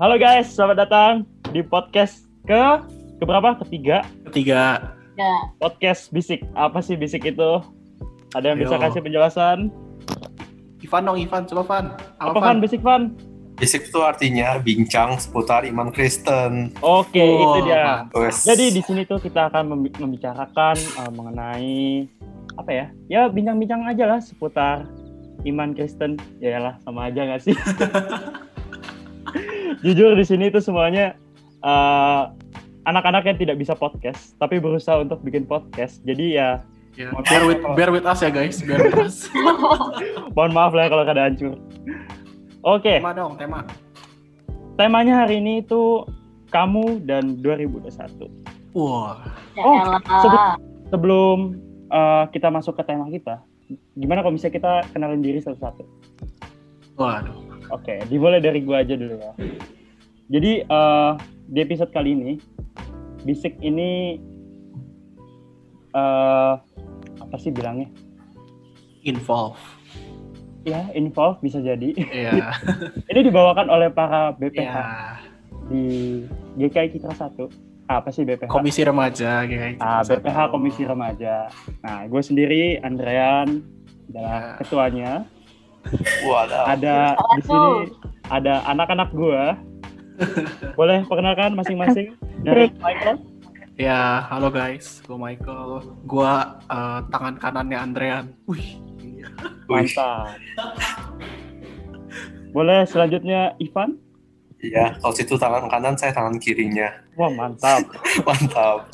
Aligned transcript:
Halo 0.00 0.16
guys, 0.16 0.48
selamat 0.48 0.76
datang 0.80 1.12
di 1.52 1.60
podcast 1.60 2.24
ke 2.48 2.62
keberapa? 3.20 3.60
Ketiga 3.60 4.00
Ketiga. 4.24 4.96
Ya, 5.14 5.34
podcast 5.60 6.08
Bisik. 6.08 6.40
Apa 6.56 6.80
sih 6.80 6.96
Bisik 6.96 7.20
itu? 7.22 7.60
Ada 8.32 8.54
yang 8.54 8.58
bisa 8.58 8.76
Yo. 8.76 8.80
kasih 8.80 9.00
penjelasan? 9.04 9.58
Ivan 10.80 11.02
dong, 11.04 11.18
Ivan. 11.20 11.42
Coba, 11.44 11.62
Van. 11.68 11.84
Apa 12.16 12.38
Van? 12.40 12.56
Bisik 12.58 12.80
Van? 12.80 13.12
Basic 13.60 13.92
itu 13.92 14.00
artinya 14.00 14.56
bincang 14.56 15.20
seputar 15.20 15.68
iman 15.68 15.92
Kristen. 15.92 16.72
Oke, 16.80 17.20
Oh, 17.20 17.60
itu 17.60 17.68
dia. 17.68 18.08
Wes. 18.16 18.48
Jadi 18.48 18.72
di 18.72 18.80
sini 18.80 19.04
tuh 19.04 19.20
kita 19.20 19.52
akan 19.52 19.76
membi- 19.76 19.92
membicarakan 20.00 20.80
eh, 20.80 21.10
mengenai 21.12 22.08
apa 22.56 22.70
ya? 22.72 22.86
Ya 23.12 23.28
bincang-bincang 23.28 23.84
aja 23.84 24.08
lah 24.08 24.24
seputar 24.24 24.88
iman 25.44 25.76
Kristen. 25.76 26.16
Ya 26.40 26.56
lah, 26.56 26.80
sama 26.80 27.12
aja 27.12 27.28
gak 27.28 27.44
sih? 27.44 27.52
Jujur 29.80 30.12
di 30.12 30.22
sini 30.22 30.48
tuh 30.48 30.60
semuanya 30.60 31.16
eh, 31.60 32.22
anak-anak 32.82 33.24
yang 33.24 33.38
tidak 33.38 33.56
bisa 33.56 33.72
podcast, 33.72 34.36
tapi 34.36 34.56
berusaha 34.56 34.98
untuk 34.98 35.20
bikin 35.20 35.44
podcast. 35.44 36.00
Jadi 36.02 36.36
ya 36.36 36.60
Ya, 36.98 37.06
bear 37.22 37.46
with 37.46 37.62
bear 37.78 37.88
with 37.88 38.02
us 38.02 38.18
ya 38.18 38.28
guys, 38.28 38.60
bear 38.60 38.82
with 38.82 38.98
us. 38.98 39.30
mohon 40.34 40.50
maaf 40.50 40.74
lah 40.74 40.90
kalau 40.90 41.06
kada 41.06 41.30
hancur. 41.30 41.54
Oke, 42.60 42.98
tema 42.98 43.14
dong, 43.14 43.38
tema. 43.38 43.62
temanya 44.74 45.22
hari 45.22 45.38
ini 45.38 45.62
itu 45.62 46.02
kamu 46.50 47.00
dan 47.06 47.38
2021. 47.38 48.26
Wah, 48.74 49.22
ya 49.54 49.62
Oh, 49.62 49.80
sebut- 50.18 50.58
Sebelum 50.90 51.38
eh, 51.88 52.24
kita 52.34 52.50
masuk 52.50 52.74
ke 52.74 52.82
tema 52.82 53.06
kita, 53.06 53.38
gimana 53.94 54.20
kalau 54.20 54.34
misalnya 54.34 54.58
kita 54.58 54.72
kenalin 54.90 55.22
diri 55.22 55.38
satu-satu? 55.38 55.86
waduh. 56.98 57.49
Oke, 57.70 58.02
dimulai 58.06 58.38
dari 58.38 58.60
gua 58.60 58.82
aja 58.82 58.94
dulu 58.94 59.14
ya. 59.14 59.32
Jadi 60.30 60.52
eh, 60.62 61.12
di 61.46 61.58
episode 61.58 61.90
kali 61.90 62.12
ini, 62.12 62.32
Bisik 63.20 63.58
ini 63.60 64.16
eh 65.90 66.52
apa 67.20 67.36
sih 67.36 67.50
bilangnya? 67.50 67.90
Involve. 69.02 69.58
Ya, 70.62 70.88
involve 70.92 71.40
bisa 71.40 71.58
jadi. 71.58 71.96
Iya. 71.96 72.52
ini 73.10 73.20
dibawakan 73.24 73.68
oleh 73.68 73.88
para 73.88 74.36
BPH 74.36 74.60
Iya. 74.60 74.84
di 75.68 75.84
GKI 76.58 76.88
Citra 76.92 77.14
1. 77.16 77.48
Apa 77.88 78.12
sih 78.12 78.22
BPH? 78.22 78.46
Komisi 78.46 78.84
remaja 78.84 79.42
kayak. 79.44 79.80
Ah, 79.80 80.04
BPH 80.04 80.38
Komisi 80.52 80.82
Remaja. 80.84 81.50
Nah, 81.82 82.06
gue 82.06 82.22
sendiri 82.22 82.78
Andrean 82.80 83.64
adalah 84.06 84.38
Ya. 84.38 84.56
ketuanya. 84.62 85.10
Waduh. 86.24 86.64
Ada 86.68 87.16
di 87.16 87.42
sini 87.44 87.72
ada 88.30 88.54
anak-anak 88.68 89.08
gue. 89.12 89.44
Boleh 90.78 91.02
perkenalkan 91.08 91.56
masing-masing 91.56 92.14
dari 92.44 92.68
Michael. 92.78 93.18
Ya, 93.80 94.28
halo 94.28 94.52
guys. 94.52 95.00
Gue 95.08 95.16
Michael. 95.16 95.96
Gue 96.04 96.32
eh, 96.68 97.00
tangan 97.08 97.34
kanannya 97.40 97.78
Andrean. 97.80 98.24
Wih. 98.44 98.76
Wih, 99.70 99.88
Mantap. 99.88 100.36
Boleh 102.50 102.84
selanjutnya 102.84 103.54
Ivan. 103.62 103.96
Iya, 104.60 104.92
kalau 105.00 105.14
situ 105.16 105.40
tangan 105.40 105.72
kanan, 105.72 105.96
saya 105.96 106.12
tangan 106.12 106.36
kirinya. 106.36 106.92
Wah, 107.16 107.32
mantap. 107.32 107.80
Mantap. 108.28 108.92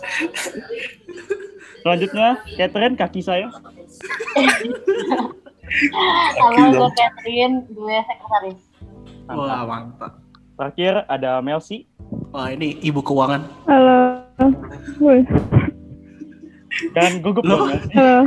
Selanjutnya 1.82 2.38
Catherine 2.54 2.94
kaki 2.94 3.18
saya. 3.18 3.50
Halo, 6.38 6.86
gue 6.86 6.90
Catherine, 6.94 7.66
gue 7.70 7.96
sekretaris. 8.06 8.60
Mantap. 9.26 9.36
Wah, 9.38 9.62
mantap. 9.66 10.12
Terakhir 10.56 10.94
ada 11.10 11.42
Melsi. 11.42 11.90
Wah, 12.30 12.48
ini 12.54 12.78
ibu 12.80 13.02
keuangan. 13.02 13.42
Halo. 13.66 14.22
Woi. 15.02 15.26
dan 16.92 17.24
gugup 17.24 17.40
Loh. 17.44 17.66
dong 17.66 17.68
Melsi. 17.74 17.90
Halo. 17.96 18.18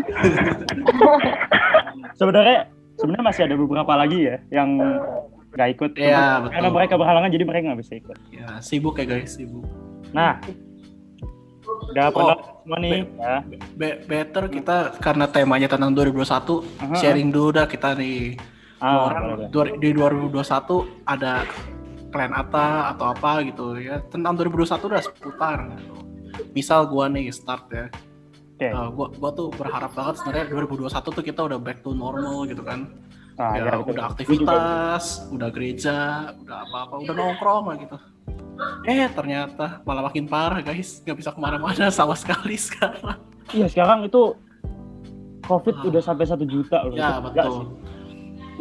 Sebenarnya 2.20 2.68
sebenarnya 3.00 3.26
masih 3.32 3.42
ada 3.48 3.56
beberapa 3.56 3.94
lagi 3.96 4.20
ya 4.28 4.38
yang 4.52 4.76
nggak 5.56 5.70
ikut. 5.80 5.92
Iya, 5.96 6.44
betul. 6.44 6.52
Karena 6.52 6.70
mereka 6.76 6.94
berhalangan 7.00 7.30
jadi 7.32 7.44
mereka 7.48 7.64
nggak 7.72 7.82
bisa 7.82 7.94
ikut. 7.96 8.18
Ya, 8.36 8.48
sibuk 8.60 9.00
ya 9.00 9.06
guys, 9.08 9.40
sibuk. 9.40 9.64
Nah, 10.12 10.44
udah 11.90 12.06
Oh, 12.06 12.14
pernah 12.14 12.38
semua 12.40 12.78
nih 12.78 12.92
ya. 13.12 13.36
Be- 13.74 14.00
better 14.04 14.44
kita 14.48 14.76
karena 14.98 15.26
temanya 15.26 15.68
tentang 15.68 15.92
2021 15.92 16.62
Aha, 16.80 16.96
sharing 16.96 17.30
dulu 17.30 17.50
dah 17.52 17.66
kita 17.66 17.94
nih 17.94 18.38
Ah, 18.78 18.96
orang 19.06 19.24
boleh, 19.36 19.48
dua- 19.50 19.76
di 19.76 19.90
2021 19.92 20.88
ada 21.04 21.44
plan 22.08 22.32
apa 22.32 22.66
atau 22.90 23.06
apa 23.08 23.44
gitu 23.44 23.76
ya 23.76 24.00
tentang 24.06 24.34
2021 24.34 24.56
udah 24.88 25.02
seputar 25.02 25.58
gitu. 25.76 25.96
misal 26.52 26.86
gua 26.86 27.06
nih 27.06 27.28
start 27.30 27.66
ya 27.70 27.86
Oke. 28.52 28.68
Uh, 28.70 28.88
gua 28.90 29.08
gua 29.10 29.32
tuh 29.32 29.48
berharap 29.52 29.92
banget 29.92 30.16
sebenarnya 30.18 30.46
2021 30.50 30.90
tuh 31.12 31.22
kita 31.22 31.42
udah 31.44 31.58
back 31.58 31.80
to 31.80 31.92
normal 31.92 32.44
gitu 32.44 32.62
kan 32.62 32.88
Nah, 33.36 33.56
ya, 33.56 33.62
ya, 33.62 33.72
betul. 33.74 33.80
udah 33.80 33.96
juga. 33.96 34.04
aktivitas 34.10 35.04
udah 35.30 35.50
gereja 35.50 35.98
udah 36.38 36.58
apa-apa 36.62 36.94
udah 37.00 37.16
nongkrong 37.16 37.64
lah 37.66 37.76
gitu 37.78 37.96
eh 38.84 39.08
ternyata 39.10 39.80
malah 39.84 40.04
makin 40.04 40.26
parah 40.26 40.60
guys 40.60 41.00
nggak 41.02 41.18
bisa 41.18 41.30
ke 41.32 41.40
mana-mana 41.40 41.88
sama 41.90 42.14
sekali 42.14 42.56
sekarang 42.70 43.20
Iya 43.50 43.66
sekarang 43.66 44.06
itu 44.06 44.38
COVID 45.42 45.76
Ah. 45.76 45.88
udah 45.90 46.02
sampai 46.06 46.30
satu 46.30 46.46
juta 46.46 46.86
loh. 46.86 46.94
Ya 46.94 47.18
betul. 47.18 47.74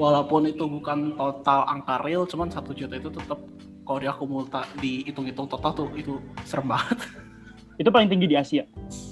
Walaupun 0.01 0.49
itu 0.49 0.65
bukan 0.65 1.13
total 1.13 1.69
angka 1.69 2.01
real, 2.01 2.25
cuman 2.25 2.49
satu 2.49 2.73
juta 2.73 2.97
itu 2.97 3.13
tetap 3.13 3.37
kalau 3.85 4.01
diakumulta 4.01 4.65
dihitung-hitung 4.81 5.45
total 5.45 5.77
tuh 5.77 5.89
itu 5.93 6.17
serem 6.49 6.73
banget. 6.73 6.97
Itu 7.77 7.93
paling 7.93 8.09
tinggi 8.09 8.27
di 8.27 8.37
Asia. 8.41 8.65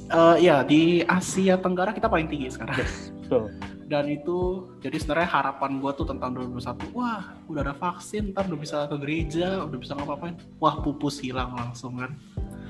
Eh 0.09 0.37
ya 0.41 0.65
di 0.65 1.05
Asia 1.05 1.61
Tenggara 1.61 1.93
kita 1.93 2.09
paling 2.09 2.27
tinggi 2.27 2.49
sekarang. 2.49 2.81
Betul. 3.21 3.53
Dan 3.87 4.11
itu 4.11 4.67
jadi 4.83 4.99
sebenarnya 4.99 5.31
harapan 5.31 5.79
gua 5.79 5.95
tuh 5.95 6.11
tentang 6.11 6.35
2021, 6.35 6.91
wah 6.91 7.39
udah 7.47 7.61
ada 7.63 7.75
vaksin, 7.79 8.35
ntar 8.35 8.51
udah 8.51 8.59
bisa 8.59 8.77
ke 8.91 8.97
gereja, 8.99 9.63
udah 9.63 9.79
bisa 9.79 9.95
ngapa-ngapain. 9.95 10.35
Wah 10.59 10.83
pupus 10.83 11.23
hilang 11.23 11.55
langsung 11.55 12.03
kan. 12.03 12.19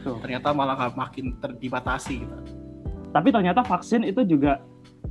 Betul. 0.05 0.21
Ternyata 0.21 0.53
malah 0.53 0.93
makin 0.93 1.41
terdibatasi 1.41 2.21
gitu. 2.21 2.37
Tapi 3.17 3.33
ternyata 3.33 3.65
vaksin 3.65 4.05
itu 4.05 4.29
juga 4.29 4.61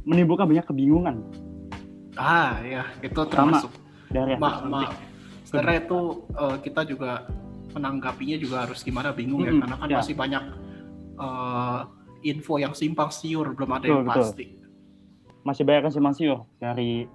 menimbulkan 0.06 0.46
banyak 0.46 0.66
kebingungan 0.70 1.26
Ah 2.16 2.62
ya 2.64 2.84
itu 3.04 3.20
Sama. 3.28 3.60
termasuk. 3.60 3.72
dari 4.06 4.38
yang 4.38 4.40
Ma, 4.40 4.88
sebenarnya 5.44 5.80
itu 5.90 6.00
eh, 6.32 6.58
kita 6.64 6.82
juga 6.88 7.28
menanggapinya 7.76 8.38
juga 8.40 8.64
harus 8.64 8.80
gimana 8.80 9.12
bingung 9.12 9.44
ya 9.44 9.52
Mm-mm, 9.52 9.62
karena 9.66 9.76
kan 9.76 9.88
ya. 9.92 9.98
masih 10.00 10.16
banyak 10.16 10.44
eh, 11.20 11.80
info 12.32 12.56
yang 12.56 12.72
simpang 12.72 13.12
siur 13.12 13.52
belum 13.52 13.72
ada 13.76 13.86
Betul, 13.90 13.92
yang 13.92 14.08
betul. 14.08 14.24
Masih 15.46 15.62
banyak 15.62 15.86
kan 15.86 15.94
simpang 15.94 16.16
siur 16.18 16.50
dari 16.58 17.06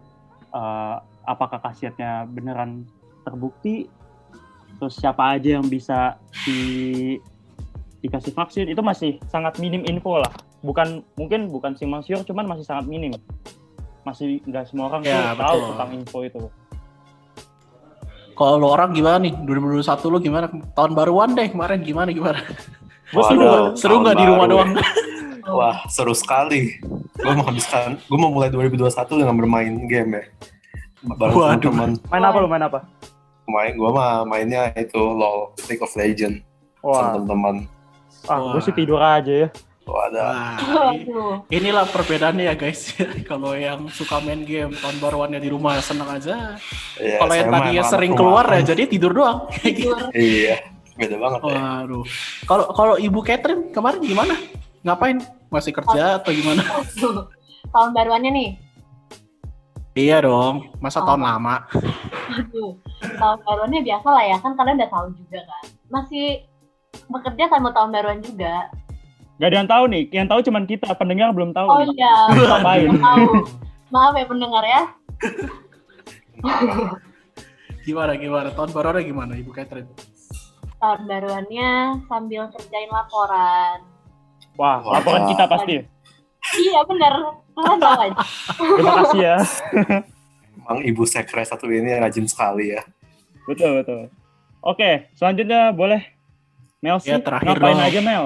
eh, 0.55 0.97
apakah 1.27 1.59
khasiatnya 1.59 2.31
beneran 2.31 2.87
terbukti, 3.27 3.91
terus 4.79 4.97
siapa 4.97 5.37
aja 5.37 5.59
yang 5.59 5.67
bisa 5.67 6.17
di 6.47 7.19
dikasih 8.01 8.33
vaksin 8.33 8.67
itu 8.73 8.81
masih 8.81 9.21
sangat 9.29 9.61
minim 9.61 9.85
info 9.85 10.23
lah. 10.23 10.33
Bukan 10.65 11.05
mungkin 11.19 11.51
bukan 11.51 11.75
simpang 11.77 12.01
siur, 12.07 12.23
cuman 12.25 12.47
masih 12.47 12.65
sangat 12.65 12.87
minim. 12.89 13.13
Masih 14.07 14.41
nggak 14.49 14.71
semua 14.71 14.89
orang 14.89 15.05
Ya, 15.05 15.35
tuh 15.35 15.43
tahu 15.43 15.59
tentang 15.75 15.91
info 15.93 16.19
itu. 16.25 16.41
Kalau 18.39 18.57
lo 18.57 18.73
orang 18.73 18.97
gimana 18.97 19.21
nih 19.21 19.37
2021 19.45 19.85
lo 20.09 20.17
gimana 20.17 20.47
tahun 20.73 20.97
baruan 20.97 21.37
deh 21.37 21.53
kemarin 21.53 21.85
gimana 21.85 22.09
gimana 22.09 22.41
Gue 23.11 23.27
Waduh, 23.27 23.75
seru, 23.75 24.07
nggak 24.07 24.17
di 24.23 24.25
rumah 24.25 24.47
doang? 24.47 24.71
Wah, 25.51 25.83
seru 25.91 26.15
sekali. 26.15 26.79
Gue 27.21 27.35
menghabiskan, 27.35 28.01
gue 28.01 28.19
mau 28.19 28.31
mulai 28.31 28.49
2021 28.49 28.89
dengan 29.17 29.35
bermain 29.35 29.73
game 29.85 30.11
ya. 30.13 30.25
Bareng 31.03 31.33
Waduh. 31.33 31.61
teman-teman. 31.63 31.91
main 32.09 32.25
apa 32.25 32.37
lu 32.37 32.49
main 32.49 32.65
apa? 32.65 32.79
Main, 33.47 33.73
gue 33.75 33.91
mah 33.91 34.23
mainnya 34.23 34.71
itu 34.75 34.97
LOL, 34.97 35.53
League 35.67 35.81
of 35.81 35.93
Legends. 35.95 36.45
Sama 36.79 36.87
Wah, 36.87 37.03
teman-teman. 37.15 37.57
ah, 38.25 38.39
gue 38.53 38.63
sih 38.63 38.73
tidur 38.73 38.99
aja 38.99 39.33
ya. 39.45 39.49
Wadah. 39.83 40.61
Wah, 40.71 40.93
inilah 41.49 41.83
perbedaannya 41.85 42.47
ya 42.47 42.55
guys. 42.55 42.95
Kalau 43.31 43.53
yang 43.53 43.91
suka 43.91 44.21
main 44.21 44.45
game 44.45 44.71
tahun 44.73 44.97
baruannya 44.97 45.41
di 45.41 45.51
rumah 45.51 45.81
seneng 45.81 46.07
aja. 46.07 46.55
Iya, 46.95 47.19
Kalau 47.19 47.35
yang 47.35 47.49
tadinya 47.51 47.83
emang 47.83 47.91
sering 47.91 48.13
keluar 48.15 48.45
ya 48.47 48.63
jadi 48.63 48.83
tidur 48.87 49.11
doang. 49.11 49.51
Kayak 49.51 49.73
gitu. 49.81 50.05
Iya, 50.15 50.57
beda 50.95 51.17
banget 51.19 51.41
ya. 51.43 51.59
Waduh. 51.59 52.05
Kalau 52.47 52.67
kalau 52.71 52.95
Ibu 52.97 53.21
Catherine 53.21 53.73
kemarin 53.73 54.01
gimana? 54.01 54.35
Ngapain? 54.81 55.19
Masih 55.49 55.73
kerja 55.73 56.17
atau 56.17 56.31
gimana? 56.31 56.63
Tahun 57.75 57.91
baruannya 57.93 58.31
nih. 58.31 58.51
Iya 59.93 60.23
dong. 60.23 60.71
Masa 60.79 61.03
Oh. 61.03 61.07
tahun 61.07 61.21
lama? 61.21 61.67
Aduh. 62.31 62.79
Tahun 63.03 63.39
baruannya 63.43 63.83
biasa 63.83 64.09
lah 64.09 64.25
ya, 64.25 64.37
kan 64.39 64.55
kalian 64.55 64.79
udah 64.81 64.91
tahu 64.91 65.07
juga 65.13 65.41
kan. 65.43 65.65
Masih 65.91 66.47
bekerja 67.11 67.51
sama 67.51 67.75
tahun 67.75 67.91
baruan 67.91 68.21
juga. 68.23 68.71
Gak 69.37 69.49
ada 69.51 69.57
yang 69.57 69.69
tahu 69.69 69.85
nih, 69.89 70.03
yang 70.13 70.29
tahu 70.29 70.41
cuman 70.43 70.65
kita, 70.65 70.89
pendengar 70.95 71.33
belum 71.33 71.51
tahu. 71.51 71.67
Oh 71.67 71.83
iya, 71.91 72.15
Ngapain? 72.39 72.87
belum 72.87 73.03
tahu. 73.03 73.27
Maaf 73.91 74.15
ya 74.15 74.25
pendengar 74.25 74.65
ya. 74.65 74.83
Gimana 77.83 78.13
gimana? 78.15 78.49
Tahun 78.53 78.71
barunya 78.71 79.03
gimana 79.03 79.33
Ibu 79.35 79.51
Catherine? 79.51 79.91
Tahun 80.79 81.01
baruannya 81.05 81.71
sambil 82.07 82.47
kerjain 82.53 82.89
laporan. 82.89 83.81
Wah, 84.59 84.83
Wah. 84.83 84.99
laporan 84.99 85.27
kita 85.29 85.45
pasti. 85.47 85.75
Iya 86.57 86.81
tahu 87.77 87.99
aja. 88.01 88.21
Terima 88.57 88.93
kasih 89.05 89.21
ya. 89.21 89.37
Emang 90.57 90.79
ibu 90.83 91.03
sekre 91.05 91.43
satu 91.45 91.69
ini 91.69 91.93
rajin 91.99 92.25
sekali 92.25 92.73
ya. 92.75 92.83
Betul, 93.45 93.83
betul. 93.83 94.09
Oke, 94.61 95.09
selanjutnya 95.17 95.73
boleh 95.73 96.01
Mel 96.81 96.97
sih. 97.01 97.13
Ya, 97.13 97.21
terakhir 97.21 97.57
ngapain 97.57 97.77
dong. 97.77 97.89
aja 97.89 98.01
Mel? 98.01 98.25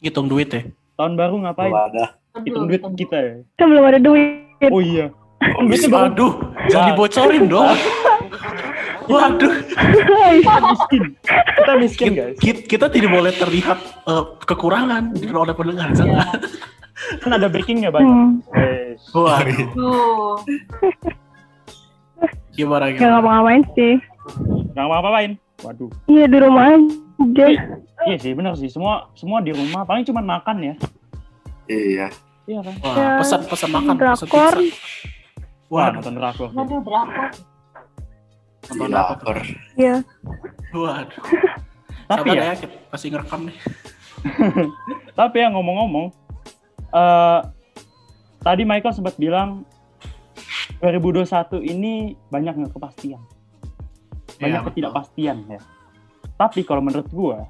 Hitung 0.00 0.26
duit 0.28 0.48
ya. 0.52 0.62
Tahun 0.96 1.12
baru 1.16 1.40
ngapain? 1.40 1.72
Belum 1.72 1.88
ada. 1.88 2.04
Hitung 2.44 2.64
duit 2.68 2.82
kita 2.96 3.16
ya. 3.16 3.34
Kan 3.56 3.66
belum 3.72 3.84
ada 3.84 3.98
duit. 4.00 4.70
Oh 4.72 4.80
iya. 4.80 5.08
Oh, 5.42 5.66
Waduh, 5.66 6.32
jangan 6.70 6.94
dibocorin 6.94 7.44
dong. 7.52 7.66
Waduh, 9.12 9.52
kita 10.40 10.56
miskin. 10.64 11.02
Kita 11.52 11.72
miskin 11.76 12.10
guys. 12.16 12.36
kita, 12.40 12.60
kita 12.64 12.86
tidak 12.88 13.10
boleh 13.12 13.32
terlihat 13.32 13.78
eh, 14.08 14.24
kekurangan 14.42 15.12
oleh 15.20 15.54
pendengar. 15.54 15.92
Iya. 15.92 15.96
jangan. 16.00 16.38
Kan 17.20 17.30
ada 17.34 17.46
breakingnya 17.50 17.90
banyak. 17.92 18.08
Hmm. 18.08 18.32
Wes. 18.56 19.02
Waduh, 19.12 19.68
Tuh. 19.74 20.34
gimana 22.52 22.88
Gak 22.88 23.00
gimana? 23.00 23.12
ngapa-ngapain 23.18 23.62
sih. 23.74 23.94
Nggak 24.72 24.84
apa-apain. 24.86 25.30
Waduh. 25.62 25.90
Iya 26.06 26.24
di 26.26 26.38
rumah 26.40 26.64
aja. 26.72 27.46
Iya 28.02 28.16
sih, 28.18 28.32
benar 28.32 28.54
sih. 28.56 28.68
Semua 28.70 29.12
semua 29.14 29.38
di 29.42 29.52
rumah 29.52 29.84
paling 29.84 30.02
cuma 30.02 30.22
makan 30.22 30.56
ya. 30.62 30.74
Iya. 31.68 32.06
Iya 32.46 32.60
kan? 32.64 32.74
Wah, 32.82 33.22
pesan 33.22 33.40
pesan 33.46 33.70
makan, 33.70 33.94
pesan 33.94 34.26
Drakor. 34.26 34.54
pizza. 34.58 35.10
Wah, 35.72 35.88
nonton 35.88 36.14
drakor. 36.20 36.48
Waduh, 36.52 36.80
berapa? 36.84 37.32
Nonton 38.64 38.86
Gila, 38.86 39.00
apa 39.00 39.12
tuh? 39.12 39.26
lapar. 39.26 39.36
Iya. 39.74 39.94
Waduh. 40.70 41.22
Tapi 42.12 42.28
Sabar 42.28 42.36
ya, 42.36 42.44
ya, 42.44 42.54
kita 42.54 42.76
masih 42.88 43.08
ngerekam 43.10 43.40
nih. 43.46 43.56
tapi 45.18 45.36
ya 45.38 45.48
ngomong-ngomong, 45.48 46.06
eh 46.92 47.40
tadi 48.38 48.62
Michael 48.62 48.92
sempat 48.92 49.16
bilang 49.16 49.64
2021 50.78 51.26
ini 51.64 51.92
banyak 52.28 52.54
nggak 52.54 52.72
kepastian, 52.72 53.18
banyak 54.36 54.44
Iya, 54.44 54.58
betul. 54.60 54.66
ketidakpastian 54.68 55.36
ya. 55.48 55.60
Tapi 56.36 56.60
kalau 56.62 56.82
menurut 56.82 57.08
gua, 57.08 57.48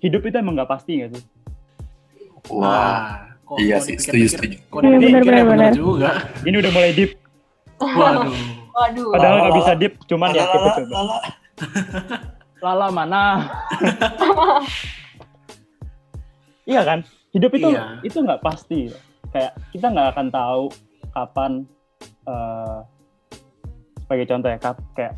hidup 0.00 0.24
itu 0.24 0.36
emang 0.36 0.56
nggak 0.56 0.70
pasti 0.70 0.90
nggak 0.96 1.10
sih? 1.12 1.24
Wah. 2.48 2.64
Nah, 2.64 3.02
kok- 3.44 3.58
Iya 3.60 3.76
kok 3.76 3.84
sih, 3.84 3.94
setuju, 3.98 4.26
setuju. 4.32 4.56
Iya, 4.80 4.96
ya. 6.00 6.12
Ini 6.42 6.56
udah 6.56 6.72
mulai 6.72 6.90
deep, 6.94 7.12
Waduh. 7.76 8.32
Waduh. 8.76 9.08
padahal 9.08 9.34
nggak 9.40 9.56
bisa 9.56 9.72
deep, 9.74 9.92
cuman 10.04 10.28
ya 10.30 10.44
kita 10.44 10.58
Lala, 10.60 10.76
coba. 10.76 10.92
lala. 10.92 11.16
Lala 12.60 12.86
mana? 12.90 13.22
iya 16.68 16.80
kan? 16.82 16.98
Hidup 17.32 17.50
itu 17.52 17.68
Iya. 17.68 18.00
itu 18.02 18.16
nggak 18.18 18.40
pasti. 18.40 18.88
Kayak 19.28 19.52
kita 19.70 19.86
nggak 19.88 20.08
akan 20.12 20.26
tahu 20.28 20.62
kapan 21.10 21.50
eh 22.26 22.78
sebagai 23.98 24.24
contoh 24.28 24.48
ya 24.48 24.56
kap 24.56 24.76
kayak 24.92 25.12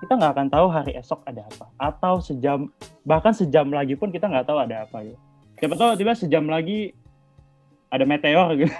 kita 0.00 0.12
nggak 0.14 0.32
akan 0.34 0.46
tahu 0.48 0.66
hari 0.66 0.90
esok 0.94 1.20
ada 1.24 1.46
apa 1.46 1.64
atau 1.78 2.18
sejam 2.18 2.66
bahkan 3.04 3.30
sejam 3.30 3.68
lagi 3.68 3.94
pun 3.94 4.08
kita 4.08 4.26
nggak 4.26 4.44
tahu 4.44 4.58
ada 4.58 4.84
apa 4.84 4.96
gitu. 5.04 5.18
Siapa 5.54 5.74
tahu 5.76 5.88
tiba 5.94 6.12
sejam 6.14 6.44
lagi 6.46 6.92
ada 7.88 8.04
meteor 8.04 8.52
gitu. 8.56 8.72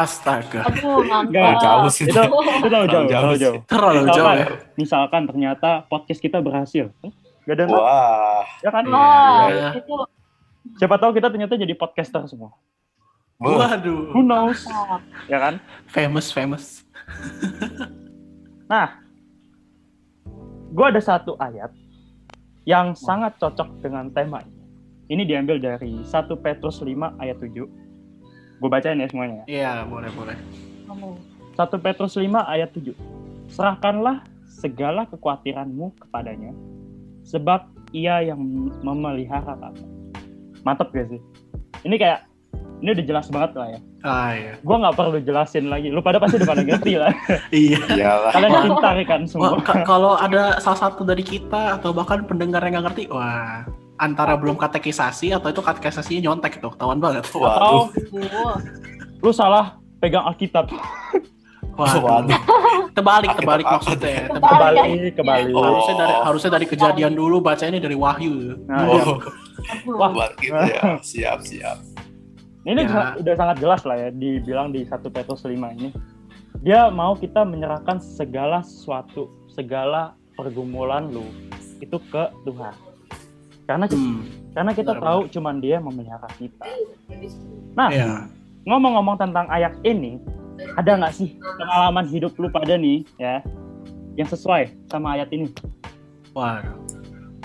Astaga. 0.00 0.60
Aduh, 0.64 1.04
Nggak, 1.28 1.52
jauh 1.60 1.88
sih. 1.88 2.04
itu 2.08 2.16
itu 2.16 2.16
jauh, 2.16 2.64
Terlalu 2.64 2.86
jauh 2.88 3.04
terlalu 3.06 3.34
sih. 3.36 3.42
jauh. 3.42 3.58
Terlalu 3.66 3.98
Misalkan- 4.00 4.16
jauh 4.16 4.32
ya. 4.32 4.46
Misalkan 4.74 5.22
ternyata 5.28 5.70
podcast 5.86 6.20
kita 6.20 6.38
berhasil, 6.40 6.84
nggak 7.44 7.54
ada 7.54 7.64
Wah. 7.68 8.44
ya 8.60 8.70
kan? 8.70 8.84
Wah, 8.86 9.44
Iya. 9.48 9.68
itu 9.76 9.94
Siapa 10.76 10.96
tahu 10.96 11.16
kita 11.16 11.28
ternyata 11.28 11.56
jadi 11.56 11.72
podcaster 11.72 12.20
semua. 12.24 12.52
Waduh. 13.40 14.12
Who 14.12 14.20
knows? 14.20 14.68
Ya 15.26 15.40
kan? 15.40 15.56
Famous, 15.86 16.28
famous. 16.28 16.84
gue 20.70 20.86
ada 20.86 21.00
satu 21.02 21.34
ayat 21.36 21.72
yang 22.62 22.94
sangat 22.94 23.34
cocok 23.36 23.82
dengan 23.82 24.12
tema 24.12 24.44
ini. 24.44 24.60
Ini 25.10 25.22
diambil 25.26 25.58
dari 25.58 26.06
1 26.06 26.38
Petrus 26.38 26.78
5 26.78 27.18
ayat 27.18 27.40
7. 27.42 27.66
Gue 28.60 28.68
bacain 28.68 29.00
ya 29.00 29.08
semuanya. 29.08 29.42
Iya, 29.48 29.88
boleh, 29.88 30.12
boleh. 30.12 30.36
Aduh. 30.86 31.16
1 31.56 31.80
Petrus 31.80 32.14
5 32.16 32.28
ayat 32.44 32.70
7. 32.72 32.92
Serahkanlah 33.48 34.22
segala 34.46 35.08
kekhawatiranmu 35.08 35.96
kepadanya, 35.98 36.52
sebab 37.24 37.64
ia 37.90 38.20
yang 38.22 38.38
memelihara 38.84 39.56
kamu. 39.56 39.82
Mantep 40.62 40.92
gak 40.92 41.08
sih? 41.08 41.20
Ini 41.82 41.96
kayak, 41.96 42.20
ini 42.84 42.92
udah 42.92 43.04
jelas 43.08 43.26
banget 43.32 43.56
lah 43.56 43.68
ya. 43.72 43.80
Ah, 44.00 44.30
iya. 44.32 44.52
Gue 44.60 44.76
nggak 44.76 44.96
perlu 44.96 45.18
jelasin 45.20 45.68
lagi. 45.68 45.88
Lu 45.92 46.00
pada 46.00 46.16
pasti 46.16 46.40
udah 46.40 46.48
pada 46.48 46.62
ngerti 46.64 46.92
lah. 46.96 47.12
Iya. 47.52 47.80
Iyalah. 47.96 48.32
Kalian 48.32 48.52
pintar 48.68 48.96
kan 49.04 49.20
semua. 49.28 49.56
ka- 49.60 49.84
kalau 49.84 50.16
ada 50.16 50.56
salah 50.60 50.88
satu 50.88 51.04
dari 51.04 51.24
kita 51.24 51.80
atau 51.80 51.92
bahkan 51.92 52.24
pendengar 52.24 52.60
yang 52.64 52.80
nggak 52.80 52.92
ngerti, 52.92 53.02
wah, 53.12 53.64
antara 54.00 54.32
belum 54.34 54.56
katekisasi 54.56 55.30
atau 55.30 55.46
itu 55.46 55.60
katekisasinya 55.60 56.24
nyontek 56.24 56.56
tuh, 56.58 56.72
ketahuan 56.72 56.96
banget. 56.96 57.28
Atau 57.28 57.40
Waduh. 57.44 57.84
Aduh. 58.16 58.56
lu 59.20 59.30
salah 59.30 59.76
pegang 60.00 60.24
Alkitab. 60.24 60.72
Waduh. 61.76 62.00
Waduh. 62.00 62.40
Terbalik, 62.90 63.30
terbalik 63.36 63.66
maksudnya. 63.66 64.10
ya. 64.10 64.24
Terbalik. 64.26 64.40
Terbalik. 64.40 64.80
Kembali, 64.80 65.10
kembali. 65.14 65.50
Oh. 65.52 65.62
Harusnya 65.62 65.94
dari 65.96 66.14
harusnya 66.18 66.50
dari 66.50 66.66
kejadian 66.66 67.12
dulu 67.12 67.36
bacanya 67.38 67.78
dari 67.78 67.94
Wahyu. 67.94 68.32
Nah. 68.64 68.88
Oh, 68.88 68.96
Aduh. 68.96 69.18
Wah. 69.94 70.10
gitu 70.36 70.56
ya. 70.56 70.82
Siap, 70.98 71.38
siap. 71.42 71.78
Ini 72.60 72.76
Ya. 72.76 72.88
udah- 72.88 73.14
udah 73.16 73.34
sangat 73.36 73.56
jelas 73.58 73.80
lah 73.84 73.96
ya 73.96 74.08
dibilang 74.10 74.68
di 74.68 74.84
1 74.84 75.08
Petrus 75.08 75.44
5 75.44 75.72
ini. 75.72 75.92
Dia 76.60 76.88
mau 76.88 77.14
kita 77.14 77.40
menyerahkan 77.40 78.00
segala 78.00 78.60
sesuatu, 78.60 79.32
segala 79.48 80.12
pergumulan 80.34 81.08
lu 81.08 81.24
itu 81.78 81.96
ke 82.06 82.22
Tuhan. 82.44 82.74
Karena 83.64 83.84
kita, 83.84 84.00
Hmm. 84.00 84.22
karena 84.50 84.72
kita 84.72 84.92
benar, 84.92 85.04
tahu 85.04 85.20
cuman 85.30 85.54
dia 85.58 85.72
yang 85.76 85.86
memelihara 85.86 86.28
kita. 86.34 86.64
Nah, 87.72 87.88
Iya. 87.88 88.26
ngomong-ngomong 88.64 89.16
tentang 89.16 89.46
ayat 89.46 89.74
ini, 89.82 90.18
ada 90.74 90.90
nggak 90.94 91.12
sih 91.12 91.28
pengalaman 91.38 92.04
hidup 92.04 92.34
lu 92.34 92.48
pada 92.48 92.74
nih 92.74 93.06
ya 93.16 93.40
yang 94.14 94.26
sesuai 94.26 94.74
sama 94.86 95.14
ayat 95.14 95.30
ini? 95.30 95.48
Waduh. 96.30 96.76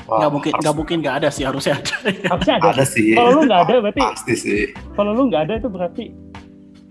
Wah, 0.06 0.22
Nggak 0.22 0.32
mungkin, 0.32 0.52
harus- 0.52 0.62
nggak 0.62 0.76
mungkin 0.76 0.98
nggak 1.02 1.16
ada 1.18 1.30
sih, 1.30 1.44
harusnya 1.44 1.74
ada. 1.76 1.96
Harusnya 2.30 2.54
ada. 2.56 2.68
Ada 2.72 2.86
sih. 2.86 3.10
Kalau 3.12 3.30
lu 3.32 3.42
nggak 3.44 3.62
ada 3.64 3.74
berarti 3.82 4.02
Pasti 4.04 4.34
sih. 4.36 4.62
kalau 4.94 5.12
lu 5.12 5.24
nggak 5.26 5.42
ada 5.44 5.54
itu 5.58 5.66
berarti 5.68 6.06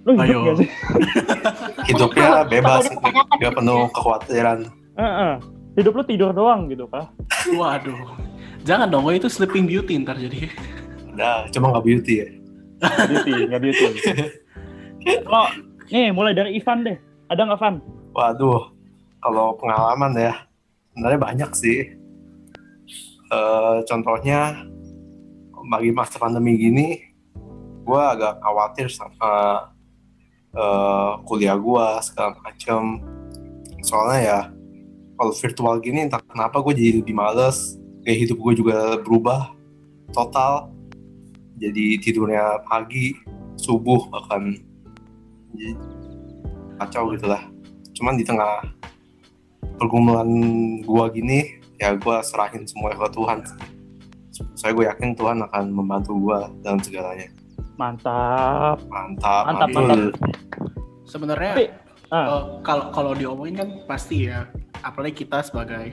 lu 0.03 0.11
hidup 0.13 0.27
Ayo. 0.27 0.39
nggak 0.43 0.57
sih? 0.59 0.69
Hidupnya 1.89 2.29
bebas. 2.45 2.83
Kalau 2.83 2.91
dipertanyakan 2.93 3.37
Gak 3.37 3.53
penuh 3.55 3.83
kekhawatiran. 3.89 4.59
Heeh. 4.95 5.33
Hidup 5.75 5.93
lu 5.93 6.03
tidur 6.03 6.31
doang 6.31 6.67
gitu, 6.67 6.87
Pak. 6.87 7.07
Waduh. 7.53 7.99
Jangan 8.65 8.89
dong, 8.89 9.05
itu 9.13 9.29
sleeping 9.29 9.69
beauty 9.69 10.01
ntar 10.01 10.17
jadi. 10.17 10.49
Udah, 11.13 11.45
cuma 11.53 11.69
nggak 11.69 11.85
beauty 11.85 12.15
ya. 12.25 12.29
beauty, 13.13 13.33
nggak 13.53 13.61
beauty. 13.61 13.85
Kalau 15.05 15.47
nih 15.93 16.09
mulai 16.17 16.33
dari 16.33 16.57
Ivan 16.57 16.81
deh. 16.81 16.97
Ada 17.29 17.45
nggak 17.45 17.61
Van? 17.61 17.77
Waduh, 18.17 18.73
kalau 19.21 19.53
pengalaman 19.61 20.17
ya, 20.17 20.49
sebenarnya 20.97 21.21
banyak 21.21 21.51
sih. 21.53 21.93
Eh, 23.29 23.77
contohnya, 23.85 24.65
bagi 25.69 25.93
masa 25.93 26.17
pandemi 26.17 26.57
gini, 26.57 27.05
gue 27.85 28.01
agak 28.01 28.41
khawatir 28.41 28.89
sama 28.89 29.69
eh, 30.57 31.13
kuliah 31.29 31.61
gue 31.61 31.87
segala 32.01 32.33
macem. 32.41 33.05
Soalnya 33.85 34.21
ya, 34.25 34.41
kalau 35.21 35.33
virtual 35.37 35.77
gini 35.85 36.09
entah 36.09 36.25
kenapa 36.25 36.65
gue 36.65 36.73
jadi 36.73 37.05
lebih 37.05 37.13
males. 37.13 37.77
Kayak 38.05 38.19
hidup 38.29 38.39
gue 38.41 38.53
juga 38.61 39.01
berubah 39.01 39.53
total. 40.13 40.71
Jadi 41.59 41.99
tidurnya 41.99 42.61
pagi, 42.69 43.17
subuh 43.57 44.07
bahkan. 44.13 44.55
Jadi 45.55 45.95
kacau 46.79 47.15
gitu 47.15 47.27
lah 47.31 47.43
cuman 47.95 48.19
di 48.19 48.25
tengah 48.27 48.67
pergumulan 49.79 50.29
gua 50.83 51.07
gini 51.11 51.63
ya 51.79 51.95
gua 51.95 52.21
serahin 52.21 52.67
semuanya 52.67 53.07
ke 53.07 53.09
Tuhan 53.15 53.39
saya 54.59 54.75
gue 54.75 54.85
yakin 54.91 55.15
Tuhan 55.15 55.39
akan 55.47 55.65
membantu 55.71 56.19
gua 56.19 56.51
dalam 56.63 56.83
segalanya 56.83 57.31
Mantap. 57.75 58.79
mantap 58.87 59.45
Mantap, 59.51 59.67
mantul. 59.75 60.03
Sebenarnya 61.11 61.75
ah. 62.15 62.23
eh, 62.23 62.27
kalau 62.63 62.95
kalau 62.95 63.13
diomongin 63.19 63.59
kan 63.59 63.69
pasti 63.83 64.31
ya, 64.31 64.47
apalagi 64.79 65.27
kita 65.27 65.43
sebagai 65.43 65.91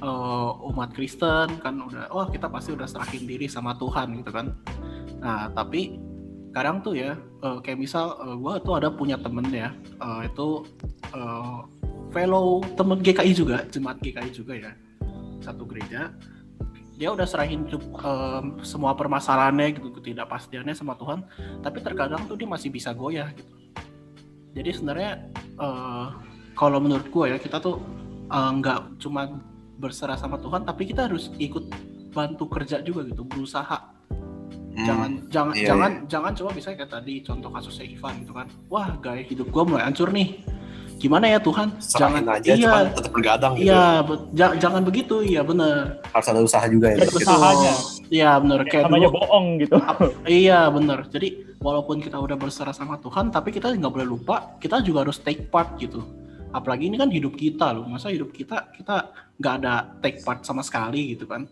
eh, 0.00 0.50
umat 0.72 0.90
Kristen 0.96 1.60
kan 1.60 1.74
udah, 1.76 2.08
oh 2.10 2.26
kita 2.28 2.48
pasti 2.48 2.72
udah 2.72 2.88
serahin 2.88 3.24
diri 3.28 3.46
sama 3.46 3.76
Tuhan 3.76 4.16
gitu 4.20 4.32
kan. 4.32 4.56
Nah 5.20 5.52
tapi 5.52 6.00
kadang 6.50 6.82
tuh 6.82 6.98
ya, 6.98 7.14
eh, 7.16 7.58
kayak 7.62 7.78
misal 7.78 8.18
gue 8.40 8.54
tuh 8.66 8.74
ada 8.74 8.90
punya 8.90 9.16
temen 9.20 9.46
ya, 9.52 9.70
eh, 10.02 10.20
itu 10.26 10.66
eh, 11.14 11.58
fellow 12.10 12.64
temen 12.74 12.98
GKI 12.98 13.32
juga, 13.32 13.62
jemaat 13.70 14.02
GKI 14.02 14.30
juga 14.34 14.54
ya, 14.58 14.72
satu 15.44 15.62
gereja. 15.64 16.10
Dia 17.00 17.16
udah 17.16 17.24
serahin 17.24 17.64
em, 17.64 18.60
semua 18.60 18.92
permasalahannya 18.92 19.72
gitu, 19.72 19.88
ketidakpastiannya 19.88 20.76
sama 20.76 21.00
Tuhan, 21.00 21.24
tapi 21.64 21.80
terkadang 21.80 22.28
tuh 22.28 22.36
dia 22.36 22.44
masih 22.44 22.68
bisa 22.68 22.92
goyah 22.92 23.32
gitu. 23.32 23.56
Jadi 24.52 24.70
sebenarnya 24.74 25.12
eh, 25.56 26.06
kalau 26.58 26.76
menurut 26.82 27.08
gue 27.08 27.26
ya 27.30 27.38
kita 27.40 27.56
tuh 27.62 27.80
eh, 28.28 28.50
nggak 28.58 29.00
cuma 29.00 29.32
berserah 29.80 30.20
sama 30.20 30.36
Tuhan, 30.36 30.68
tapi 30.68 30.84
kita 30.84 31.08
harus 31.08 31.32
ikut 31.40 31.72
bantu 32.12 32.44
kerja 32.52 32.84
juga 32.84 33.08
gitu, 33.08 33.24
berusaha. 33.24 33.96
Hmm, 34.70 34.86
jangan 34.86 35.10
jangan 35.26 35.54
iya, 35.58 35.66
jangan 35.66 35.90
jangan 36.06 36.32
coba 36.38 36.50
misalnya 36.54 36.76
kayak 36.84 36.92
tadi 36.94 37.14
contoh 37.26 37.50
kasusnya 37.50 37.86
Ivan 37.90 38.14
gitu 38.22 38.32
kan. 38.36 38.46
Wah 38.70 38.88
gaya 39.02 39.22
hidup 39.26 39.50
gua 39.50 39.66
mulai 39.66 39.82
hancur 39.90 40.14
nih. 40.14 40.46
Gimana 41.00 41.26
ya 41.32 41.40
Tuhan? 41.40 41.74
Serahin 41.80 42.22
jangan 42.22 42.24
aja, 42.38 42.50
iya. 42.54 42.72
tetap 42.92 43.12
bergadang 43.16 43.52
gitu. 43.56 43.72
iya 43.72 44.04
be- 44.04 44.28
ja- 44.36 44.56
jangan 44.60 44.82
begitu. 44.84 45.24
Iya 45.24 45.42
bener. 45.42 46.04
Harus 46.12 46.28
ada 46.28 46.40
usaha 46.44 46.64
juga 46.68 46.92
ya. 46.92 47.02
Gitu. 47.02 47.18
usahanya. 47.24 47.74
iya 48.12 48.30
bener. 48.36 48.58
Kayak 48.68 48.92
Namanya 48.92 49.08
dulu 49.08 49.16
bohong 49.18 49.46
gitu. 49.64 49.74
iya 50.28 50.60
bener. 50.68 50.98
Jadi 51.08 51.28
walaupun 51.60 52.00
kita 52.00 52.16
udah 52.16 52.36
berserah 52.40 52.72
sama 52.72 52.96
Tuhan 52.98 53.28
tapi 53.28 53.52
kita 53.52 53.68
nggak 53.76 53.92
boleh 53.92 54.08
lupa 54.08 54.56
kita 54.56 54.80
juga 54.80 55.04
harus 55.04 55.20
take 55.20 55.52
part 55.52 55.76
gitu 55.76 56.00
apalagi 56.50 56.90
ini 56.90 56.96
kan 56.98 57.10
hidup 57.10 57.34
kita 57.38 57.72
loh. 57.74 57.86
Masa 57.86 58.10
hidup 58.10 58.34
kita 58.34 58.70
kita 58.74 59.10
nggak 59.40 59.54
ada 59.62 59.74
take 60.02 60.20
part 60.22 60.42
sama 60.42 60.62
sekali 60.62 61.14
gitu 61.16 61.26
kan. 61.26 61.46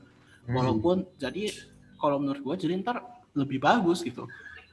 Hmm. 0.49 0.57
walaupun 0.57 1.05
jadi 1.21 1.53
kalau 2.01 2.17
menurut 2.17 2.41
gue 2.41 2.55
jadi 2.65 2.81
ntar 2.81 3.05
lebih 3.37 3.61
bagus 3.61 4.01
gitu. 4.01 4.25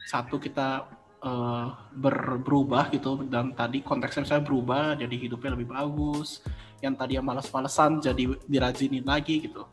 Satu 0.08 0.40
kita 0.40 0.88
eh, 1.20 1.68
ber- 2.00 2.40
berubah 2.40 2.88
gitu 2.96 3.28
dan 3.28 3.52
tadi 3.52 3.84
konteksnya 3.84 4.24
misalnya 4.24 4.46
berubah 4.48 4.84
jadi 4.96 5.16
hidupnya 5.20 5.52
lebih 5.60 5.68
bagus. 5.76 6.40
Yang 6.80 6.96
tadi 6.96 7.12
yang 7.20 7.28
malas-malesan 7.28 8.00
jadi 8.00 8.24
dirajinin 8.48 9.04
lagi 9.04 9.44
gitu. 9.44 9.68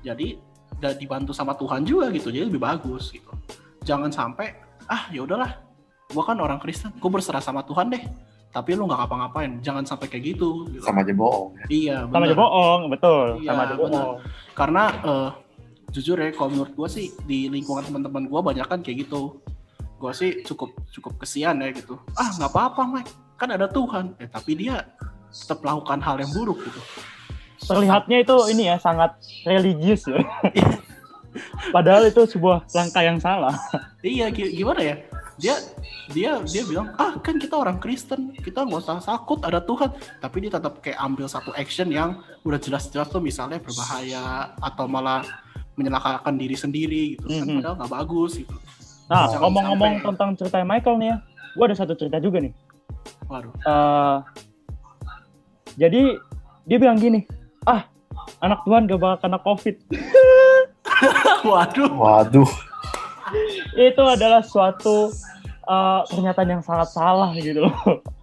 Jadi 0.00 0.40
dan 0.78 0.94
dibantu 0.96 1.34
sama 1.34 1.58
Tuhan 1.58 1.84
juga 1.84 2.08
gitu 2.14 2.32
jadi 2.32 2.48
lebih 2.48 2.62
bagus 2.62 3.12
gitu. 3.12 3.28
Jangan 3.84 4.08
sampai 4.08 4.56
ah 4.88 5.12
ya 5.12 5.28
udahlah 5.28 5.60
gua 6.08 6.24
kan 6.24 6.40
orang 6.40 6.56
Kristen 6.56 6.96
gue 6.96 7.10
berserah 7.12 7.44
sama 7.44 7.60
Tuhan 7.68 7.92
deh 7.92 8.00
tapi 8.48 8.72
lu 8.72 8.84
nggak 8.84 8.98
ngapa-ngapain 8.98 9.60
jangan 9.60 9.84
sampai 9.84 10.06
kayak 10.06 10.34
gitu, 10.34 10.64
gitu. 10.68 10.80
Sama 10.80 11.00
aja 11.00 11.12
bohong. 11.12 11.52
ya. 11.54 11.64
iya 11.68 11.96
Sama 12.02 12.16
aja 12.18 12.26
bener. 12.26 12.38
bohong, 12.38 12.80
betul. 12.88 13.26
Iya, 13.38 13.48
Sama 13.48 13.60
aja 13.60 13.74
benar. 13.74 13.82
bohong. 13.84 14.16
karena 14.52 14.84
eh, 15.02 15.28
jujur 15.88 16.16
ya 16.16 16.28
kalau 16.30 16.50
menurut 16.50 16.72
gue 16.74 16.88
sih 16.88 17.06
di 17.22 17.46
lingkungan 17.46 17.80
teman-teman 17.82 18.24
gue 18.24 18.40
banyak 18.42 18.66
kan 18.66 18.80
kayak 18.80 19.04
gitu 19.04 19.40
gue 19.96 20.12
sih 20.12 20.42
cukup 20.42 20.70
cukup 20.88 21.16
kesian 21.18 21.56
ya 21.56 21.70
gitu 21.70 21.96
ah 22.12 22.28
nggak 22.30 22.48
apa-apa 22.48 22.82
Mike 22.86 23.10
kan 23.34 23.48
ada 23.48 23.66
Tuhan 23.66 24.12
eh 24.16 24.26
tapi 24.26 24.54
dia 24.54 24.84
tetap 25.28 25.58
melakukan 25.58 25.98
hal 25.98 26.16
yang 26.18 26.30
buruk 26.30 26.60
gitu 26.60 26.80
Terlihatnya 27.58 28.22
itu 28.22 28.36
ini 28.48 28.66
ya 28.66 28.78
sangat 28.78 29.18
religius 29.42 30.06
ya. 30.06 30.22
Padahal 31.74 32.06
itu 32.06 32.22
sebuah 32.24 32.64
langkah 32.70 33.02
yang 33.02 33.18
salah. 33.18 33.50
iya 34.00 34.30
gi- 34.30 34.54
gimana 34.54 34.80
ya 34.80 34.96
dia 35.38 35.54
dia 36.08 36.42
dia 36.42 36.62
bilang 36.62 36.90
ah 36.94 37.14
kan 37.16 37.38
kita 37.38 37.54
orang 37.54 37.78
Kristen 37.78 38.34
kita 38.34 38.62
nggak 38.62 38.80
usah 38.80 38.98
takut 38.98 39.38
ada 39.40 39.58
Tuhan 39.58 39.86
tapi 40.18 40.42
dia 40.42 40.52
tetap 40.52 40.82
kayak 40.82 40.98
ambil 40.98 41.24
satu 41.24 41.54
action 41.54 41.88
yang 41.88 42.18
udah 42.42 42.58
jelas-jelas 42.58 43.06
tuh 43.06 43.18
misalnya 43.18 43.56
berbahaya 43.56 44.50
atau 44.58 44.84
malah 44.84 45.22
menyelakakan 45.74 46.34
diri 46.34 46.52
sendiri 46.52 47.04
gitu 47.14 47.26
kan 47.28 47.44
Mhm. 47.44 47.56
padahal 47.56 47.74
nggak 47.76 47.92
bagus 47.94 48.32
gitu 48.36 48.56
Nah, 49.06 49.24
ngomong-ngomong 49.32 49.92
sampai. 49.94 50.06
tentang 50.12 50.30
cerita 50.36 50.60
Michael 50.60 50.96
nih 50.98 51.08
ya, 51.08 51.16
gue 51.54 51.64
ada 51.64 51.72
satu 51.74 51.94
cerita 51.94 52.18
juga 52.18 52.38
nih. 52.38 52.52
waduh 53.24 53.54
Eh, 53.58 54.16
jadi 55.78 56.02
dia 56.62 56.76
bilang 56.76 56.98
gini, 56.98 57.24
ah 57.64 57.88
anak 58.38 58.60
Tuhan 58.62 58.84
gak 58.84 59.00
bakal 59.00 59.18
kena 59.22 59.38
COVID. 59.40 59.76
waduh 61.48 61.88
Waduh. 61.90 62.50
Itu 63.72 64.02
adalah 64.02 64.40
suatu 64.40 65.08
eh, 65.68 66.00
pernyataan 66.08 66.48
yang 66.48 66.62
sangat 66.64 66.88
salah 66.90 67.30
gitu 67.36 67.68
loh. 67.68 67.74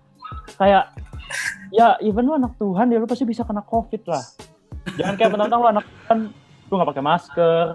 Kayak 0.59 0.93
ya 1.73 1.97
even 2.01 2.25
lu 2.25 2.33
anak 2.37 2.57
Tuhan 2.57 2.89
ya 2.89 2.97
lu 2.97 3.09
pasti 3.09 3.25
bisa 3.25 3.45
kena 3.45 3.61
COVID 3.65 4.03
lah. 4.09 4.23
Jangan 4.97 5.15
kayak 5.17 5.29
mentang 5.33 5.61
lu 5.61 5.69
anak 5.69 5.85
Tuhan 5.85 6.19
lu 6.69 6.73
nggak 6.77 6.89
pakai 6.93 7.05
masker, 7.05 7.65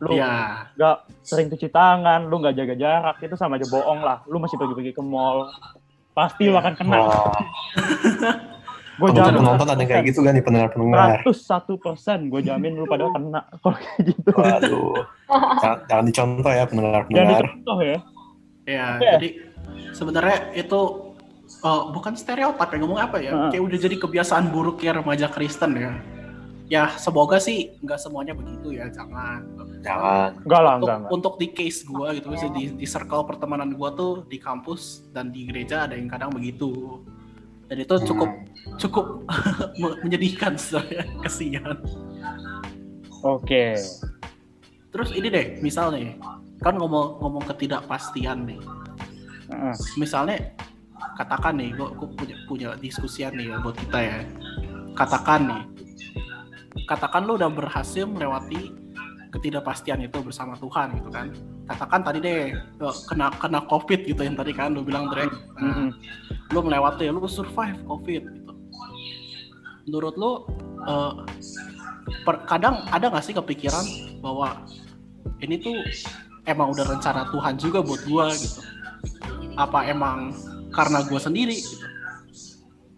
lu 0.00 0.16
Iya, 0.16 0.66
nggak 0.74 0.96
sering 1.22 1.46
cuci 1.52 1.68
tangan, 1.68 2.26
lu 2.26 2.40
nggak 2.40 2.56
jaga 2.56 2.74
jarak, 2.74 3.16
itu 3.22 3.36
sama 3.36 3.60
aja 3.60 3.68
bohong 3.68 4.00
lah. 4.00 4.24
Lu 4.26 4.40
masih 4.40 4.56
pergi-pergi 4.56 4.96
ke 4.96 5.02
mall, 5.04 5.52
pasti 6.16 6.48
lu 6.48 6.56
akan 6.56 6.74
kena. 6.74 6.96
Wah, 7.06 7.36
Gue 9.00 9.08
jamin 9.16 9.40
penonton 9.40 9.68
ada 9.72 9.80
yang 9.80 9.88
kayak 9.88 10.04
gitu 10.12 10.20
kan 10.20 10.36
di 10.36 10.44
pendengar-pendengar. 10.44 11.24
Ratus 11.24 11.48
satu 11.48 11.80
persen, 11.80 12.28
gue 12.28 12.44
jamin 12.44 12.76
lu 12.76 12.84
pada 12.84 13.08
kena 13.08 13.40
kalau 13.64 13.76
kayak 13.80 14.12
gitu. 14.12 14.30
Waduh. 14.36 14.92
Jangan, 15.64 15.78
jangan 15.88 16.04
dicontoh 16.04 16.52
ya 16.52 16.54
Jangan 16.54 16.68
pendengar-pendengar. 16.68 17.42
dicontoh 17.42 17.78
ya. 17.80 17.98
Ya. 18.64 18.96
Oke. 18.96 19.06
Jadi 19.12 19.28
sebenarnya 19.92 20.38
itu 20.54 20.80
eh, 21.60 21.82
bukan 21.90 22.14
stereotip 22.14 22.68
yang 22.72 22.82
ngomong 22.84 23.00
apa 23.00 23.16
ya? 23.18 23.32
Heeh. 23.32 23.50
Kayak 23.52 23.64
udah 23.64 23.78
jadi 23.80 23.96
kebiasaan 23.98 24.44
buruk 24.48 24.80
ya 24.80 24.94
remaja 24.94 25.26
Kristen 25.26 25.74
ya. 25.74 25.92
Ya 26.70 26.88
semoga 26.96 27.36
sih 27.36 27.76
nggak 27.78 28.00
semuanya 28.00 28.32
begitu 28.32 28.72
ya, 28.72 28.88
jangan. 28.88 29.44
Jangan. 29.84 30.40
Enggak 30.40 30.60
lah, 30.62 30.72
Untuk, 30.72 30.80
enggak, 30.80 30.96
enggak. 30.96 31.12
untuk 31.12 31.34
di 31.36 31.48
case 31.50 31.80
gua 31.84 32.14
gitu, 32.14 32.32
misalnya 32.32 32.54
di, 32.54 32.64
di 32.72 32.86
circle 32.86 33.26
pertemanan 33.26 33.76
gua 33.76 33.92
tuh 33.92 34.24
di 34.24 34.40
kampus 34.40 35.04
dan 35.12 35.28
di 35.28 35.44
gereja 35.44 35.84
ada 35.84 35.98
yang 35.98 36.08
kadang 36.08 36.32
begitu. 36.32 37.02
Dan 37.68 37.76
itu 37.78 37.94
cukup 38.06 38.30
Hmm. 38.62 38.78
cukup 38.78 39.06
me- 39.82 39.98
menyedihkan 40.00 40.54
sebenarnya, 40.54 41.02
kesian. 41.26 41.76
Oke. 43.20 43.76
Terus 44.88 45.10
ini 45.12 45.28
deh, 45.28 45.46
misal 45.60 45.90
nih, 45.90 46.16
kan 46.62 46.78
ngomong 46.78 47.18
ngomong 47.20 47.44
ketidakpastian 47.50 48.46
nih. 48.46 48.60
Heeh. 49.52 49.74
misalnya 50.00 50.38
katakan 51.18 51.60
nih 51.60 51.76
gue 51.76 51.88
punya 52.16 52.36
punya 52.48 52.68
diskusian 52.80 53.36
nih 53.36 53.52
ya 53.52 53.56
buat 53.60 53.76
kita 53.76 53.98
ya 54.00 54.18
katakan 54.96 55.40
nih 55.50 55.62
katakan 56.88 57.28
lu 57.28 57.36
udah 57.36 57.52
berhasil 57.52 58.08
melewati 58.08 58.72
ketidakpastian 59.32 60.04
itu 60.04 60.20
bersama 60.24 60.56
Tuhan 60.56 60.96
gitu 61.00 61.10
kan 61.12 61.28
katakan 61.68 62.00
tadi 62.00 62.18
deh 62.20 62.40
eh, 62.56 62.96
kena 63.08 63.28
kena 63.36 63.60
covid 63.68 64.04
gitu 64.08 64.20
yang 64.24 64.36
tadi 64.36 64.52
kan 64.56 64.72
lu 64.72 64.84
bilang 64.84 65.08
Dre 65.12 65.28
nah, 65.28 65.68
Mm-mm. 65.68 65.88
lu 66.52 66.58
melewati 66.64 67.08
lu 67.12 67.20
survive 67.28 67.76
covid 67.84 68.24
gitu 68.24 68.52
menurut 69.88 70.14
lu 70.16 70.32
eh, 70.88 71.12
per- 72.24 72.44
kadang 72.48 72.88
ada 72.88 73.12
gak 73.12 73.24
sih 73.24 73.36
kepikiran 73.36 73.84
bahwa 74.24 74.64
ini 75.44 75.60
tuh 75.60 75.76
emang 76.44 76.70
udah 76.70 76.84
rencana 76.88 77.28
Tuhan 77.28 77.54
juga 77.56 77.78
buat 77.80 78.02
gua 78.04 78.32
gitu 78.32 78.60
apa 79.54 79.84
emang 79.86 80.32
karena 80.72 81.04
gua 81.04 81.20
sendiri 81.20 81.54
gitu 81.54 81.84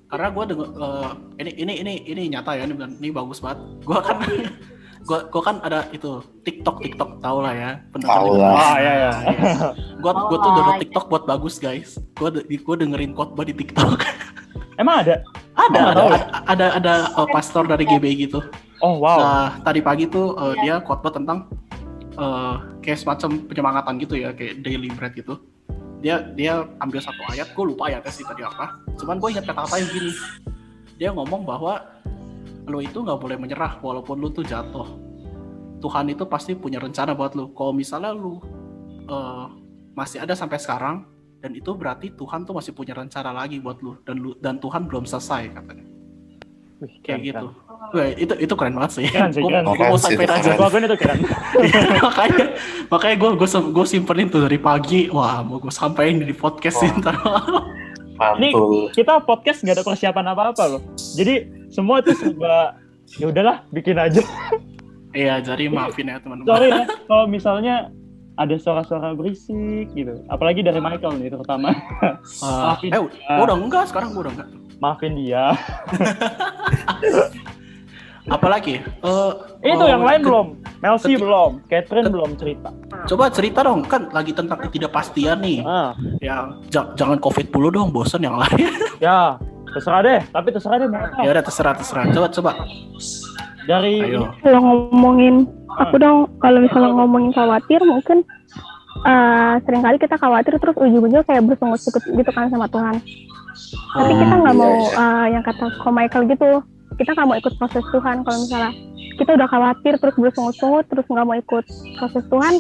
karena 0.06 0.30
gua 0.30 0.44
denger, 0.46 0.68
eh, 0.70 1.10
ini 1.42 1.50
ini 1.58 1.72
ini 1.82 1.94
ini 2.06 2.22
nyata 2.30 2.54
ya 2.54 2.64
ini, 2.64 2.74
ini 2.78 3.08
bagus 3.10 3.42
banget 3.42 3.58
gua 3.82 3.98
kan 3.98 4.22
gua 5.08 5.26
gua 5.26 5.42
kan 5.42 5.56
ada 5.60 5.84
itu 5.90 6.22
TikTok 6.46 6.80
TikTok 6.80 7.10
tau 7.18 7.42
lah 7.42 7.52
ya 7.52 7.70
Tahu 7.98 8.36
lah. 8.36 8.52
Ah, 8.54 8.76
iya, 8.78 8.92
iya. 8.94 9.12
Gua 10.02 10.12
gua 10.28 10.38
tuh 10.38 10.50
Oh, 10.50 10.54
download 10.54 10.76
iya. 10.76 10.82
TikTok 10.84 11.06
buat 11.08 11.24
bagus 11.24 11.56
guys. 11.56 11.96
Gua 12.14 12.28
de- 12.28 12.44
gua 12.60 12.76
dengerin 12.76 13.12
khotbah 13.12 13.42
di 13.42 13.52
TikTok. 13.52 14.00
Emang 14.80 15.00
ada? 15.00 15.24
ada, 15.54 15.78
Oh, 15.80 15.88
ada, 15.88 15.94
tahu. 15.94 16.08
ada 16.10 16.18
ada 16.44 16.66
ada 16.76 16.94
uh, 17.16 17.28
pastor 17.30 17.64
dari 17.64 17.84
GBI 17.84 18.28
gitu. 18.28 18.44
Oh, 18.82 19.00
wow. 19.00 19.16
Nah, 19.16 19.48
tadi 19.62 19.80
pagi 19.80 20.04
tuh 20.04 20.36
uh, 20.36 20.52
dia 20.60 20.76
khotbah 20.78 21.08
tentang 21.10 21.48
uh, 22.18 22.56
kayak 22.80 22.98
semacam 23.00 23.42
penyemangatan 23.46 23.94
gitu 24.02 24.14
ya, 24.18 24.30
kayak 24.34 24.60
daily 24.62 24.90
bread 24.92 25.14
gitu. 25.14 25.40
Dia 26.04 26.20
dia 26.36 26.68
ambil 26.84 27.00
satu 27.00 27.22
ayat, 27.32 27.56
gue 27.56 27.64
lupa 27.64 27.88
ayatnya 27.88 28.12
sih 28.12 28.26
tadi 28.26 28.44
apa. 28.44 28.76
Cuman 29.00 29.16
gue 29.16 29.28
ingat 29.32 29.48
kata-kata 29.48 29.80
yang 29.80 29.90
gini. 29.90 30.12
Dia 31.00 31.10
ngomong 31.16 31.42
bahwa 31.48 31.80
lo 32.64 32.78
itu 32.80 33.00
nggak 33.00 33.20
boleh 33.20 33.36
menyerah 33.40 33.80
walaupun 33.80 34.20
lo 34.20 34.28
tuh 34.32 34.44
jatuh. 34.44 34.88
Tuhan 35.80 36.08
itu 36.12 36.24
pasti 36.24 36.56
punya 36.56 36.80
rencana 36.80 37.12
buat 37.12 37.32
lo. 37.36 37.52
Kalau 37.52 37.72
misalnya 37.72 38.12
lo 38.12 38.40
uh, 39.08 39.48
masih 39.96 40.20
ada 40.20 40.36
sampai 40.36 40.60
sekarang, 40.60 41.08
dan 41.44 41.52
itu 41.52 41.76
berarti 41.76 42.12
Tuhan 42.16 42.48
tuh 42.48 42.56
masih 42.56 42.72
punya 42.72 42.96
rencana 42.96 43.32
lagi 43.32 43.60
buat 43.60 43.80
lo 43.84 44.00
dan 44.04 44.16
lu, 44.16 44.32
dan 44.40 44.56
Tuhan 44.60 44.88
belum 44.88 45.04
selesai 45.04 45.52
katanya. 45.52 45.84
Wih, 46.80 46.94
Kayak 47.04 47.20
gitu. 47.32 47.46
Wah, 47.94 48.10
itu 48.14 48.34
itu 48.42 48.54
keren 48.58 48.74
banget 48.74 48.90
sih. 48.98 49.06
Keren 49.06 49.30
sih, 49.30 49.42
keren. 49.42 49.62
Keren 49.70 49.90
mau 49.94 49.98
itu 49.98 50.08
aja. 50.10 50.42
keren. 50.42 50.56
Gua 50.58 50.66
akuin 50.66 50.84
itu 50.88 50.98
keren. 50.98 51.18
makanya 52.06 52.44
makanya 52.90 53.16
gue 53.22 53.30
gue 53.38 53.48
gue 53.70 53.86
simpenin 53.86 54.26
tuh 54.30 54.42
dari 54.42 54.58
pagi. 54.58 55.06
Wah, 55.14 55.46
mau 55.46 55.62
gue 55.62 55.70
sampein 55.70 56.18
di 56.18 56.34
podcast 56.34 56.82
Wah. 56.82 56.98
ntar. 56.98 57.14
Mantul. 58.14 58.90
Kita 58.94 59.22
podcast 59.22 59.62
nggak 59.66 59.74
ada 59.78 59.84
persiapan 59.86 60.26
apa-apa 60.34 60.64
loh. 60.70 60.82
Jadi 61.14 61.34
semua 61.70 62.02
itu 62.02 62.14
serba 62.14 62.78
ya 63.18 63.30
udahlah 63.30 63.62
bikin 63.70 63.98
aja. 63.98 64.22
Iya, 65.14 65.38
jadi 65.46 65.70
maafin 65.70 66.10
ya 66.10 66.18
teman-teman. 66.18 66.50
Sorry 66.50 66.68
ya 66.74 66.84
kalau 67.06 67.24
misalnya 67.30 67.74
ada 68.34 68.58
suara-suara 68.58 69.14
berisik 69.14 69.94
gitu. 69.94 70.18
Apalagi 70.26 70.66
dari 70.66 70.82
Michael 70.82 71.22
nih 71.22 71.30
terutama. 71.30 71.70
Ah, 72.42 72.74
maafin. 72.74 72.90
eh, 72.90 72.98
gua 73.30 73.44
udah 73.46 73.58
enggak 73.58 73.84
sekarang 73.90 74.10
gue 74.10 74.22
udah 74.26 74.34
enggak. 74.34 74.48
maafin 74.82 75.14
dia. 75.14 75.54
Apalagi? 78.24 78.80
Eh, 78.80 79.30
Itu 79.62 79.78
oh, 79.78 79.88
yang 79.88 80.00
lain 80.00 80.20
ke- 80.20 80.26
belum. 80.26 80.46
Melsi 80.80 81.12
belum. 81.14 81.64
Catherine 81.64 82.08
belum 82.08 82.30
cerita. 82.34 82.68
Coba 83.04 83.28
cerita 83.28 83.60
dong, 83.60 83.84
kan 83.84 84.08
lagi 84.10 84.32
tentang 84.32 84.60
ketidakpastian 84.60 85.40
nih. 85.40 85.60
Ah, 85.60 85.92
Ya, 86.18 86.48
ja- 86.68 86.92
jangan 86.94 87.16
covid 87.18 87.48
dulu 87.48 87.68
dong, 87.70 87.88
bosan 87.88 88.20
yang 88.20 88.36
lain. 88.36 88.68
ya, 89.00 89.36
terserah 89.66 90.00
deh. 90.00 90.20
Tapi 90.26 90.48
terserah 90.50 90.76
deh. 90.78 90.88
ya 91.20 91.30
udah 91.30 91.44
terserah 91.44 91.74
terserah. 91.74 92.04
Coba 92.10 92.28
coba. 92.30 92.52
Dari 93.64 93.96
Ayo. 94.04 94.28
Kalau 94.38 94.60
ngomongin 94.60 95.48
aku 95.74 95.96
dong, 95.96 96.28
kalau 96.38 96.60
misalnya 96.60 96.92
ngomongin 96.94 97.32
khawatir 97.32 97.80
mungkin 97.80 98.20
eh 99.04 99.54
sering 99.60 99.82
kali 99.82 99.96
kita 99.96 100.16
khawatir 100.16 100.54
terus 100.54 100.76
ujung-ujungnya 100.76 101.24
kayak 101.24 101.44
bersungut-sungut 101.44 102.04
gitu 102.06 102.30
kan 102.30 102.48
sama 102.48 102.68
Tuhan. 102.68 103.00
Tapi 103.90 104.04
Oh, 104.06 104.16
kita 104.16 104.34
nggak 104.34 104.54
iya, 104.54 104.60
mau 104.60 104.72
eh, 104.84 105.26
yang 105.30 105.42
kata 105.42 105.64
Ko 105.78 105.88
Michael 105.88 106.24
gitu, 106.26 106.60
kita 106.98 107.10
nggak 107.14 107.26
mau 107.26 107.36
ikut 107.38 107.54
proses 107.58 107.84
Tuhan. 107.90 108.16
Kalau 108.22 108.38
misalnya 108.42 108.72
kita 109.14 109.30
udah 109.38 109.48
khawatir 109.48 109.94
terus 109.98 110.16
bersungut-sungut 110.18 110.84
terus 110.90 111.06
nggak 111.06 111.26
mau 111.26 111.36
ikut 111.38 111.64
proses 111.98 112.24
Tuhan, 112.26 112.54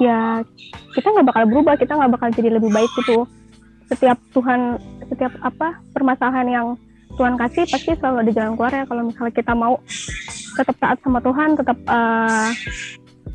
ya 0.00 0.44
kita 0.92 1.06
nggak 1.08 1.26
bakal 1.32 1.44
berubah, 1.48 1.74
kita 1.80 1.92
nggak 1.96 2.12
bakal 2.12 2.28
jadi 2.36 2.50
lebih 2.60 2.70
baik 2.72 2.90
gitu. 3.00 3.24
Setiap 3.88 4.18
Tuhan, 4.36 4.78
setiap 5.08 5.32
apa 5.42 5.80
permasalahan 5.90 6.48
yang 6.48 6.66
Tuhan 7.18 7.34
kasih 7.34 7.66
pasti 7.66 7.90
selalu 7.98 8.16
ada 8.22 8.32
jalan 8.32 8.52
keluar 8.54 8.72
ya 8.72 8.84
kalau 8.86 9.02
misalnya 9.08 9.34
kita 9.34 9.52
mau 9.56 9.74
tetap 10.54 10.76
taat 10.78 10.98
sama 11.02 11.18
Tuhan, 11.24 11.58
tetap 11.58 11.78
eh, 11.80 12.50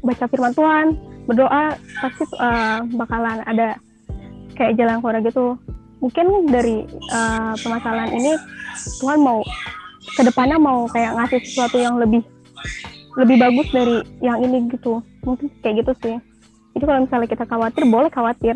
baca 0.05 0.25
firman 0.29 0.53
Tuhan, 0.55 0.85
berdoa 1.27 1.75
pasti 1.99 2.23
eh, 2.29 2.79
bakalan 2.95 3.41
ada 3.43 3.75
kayak 4.55 4.79
jalan 4.79 5.01
keluar 5.03 5.19
gitu. 5.21 5.59
Mungkin 5.99 6.25
dari 6.53 6.85
eh, 6.87 7.53
permasalahan 7.59 8.11
ini 8.15 8.31
Tuhan 9.01 9.19
mau 9.19 9.41
ke 10.15 10.23
depannya 10.23 10.57
mau 10.57 10.87
kayak 10.87 11.11
ngasih 11.13 11.39
sesuatu 11.43 11.77
yang 11.77 11.95
lebih 11.95 12.23
lebih 13.15 13.35
bagus 13.37 13.67
dari 13.69 13.95
yang 14.19 14.39
ini 14.39 14.67
gitu. 14.69 14.99
Mungkin 15.21 15.47
kayak 15.59 15.83
gitu 15.83 15.91
sih. 16.01 16.15
Jadi 16.71 16.83
kalau 16.83 16.99
misalnya 17.03 17.29
kita 17.29 17.45
khawatir, 17.45 17.83
boleh 17.85 18.09
khawatir. 18.09 18.55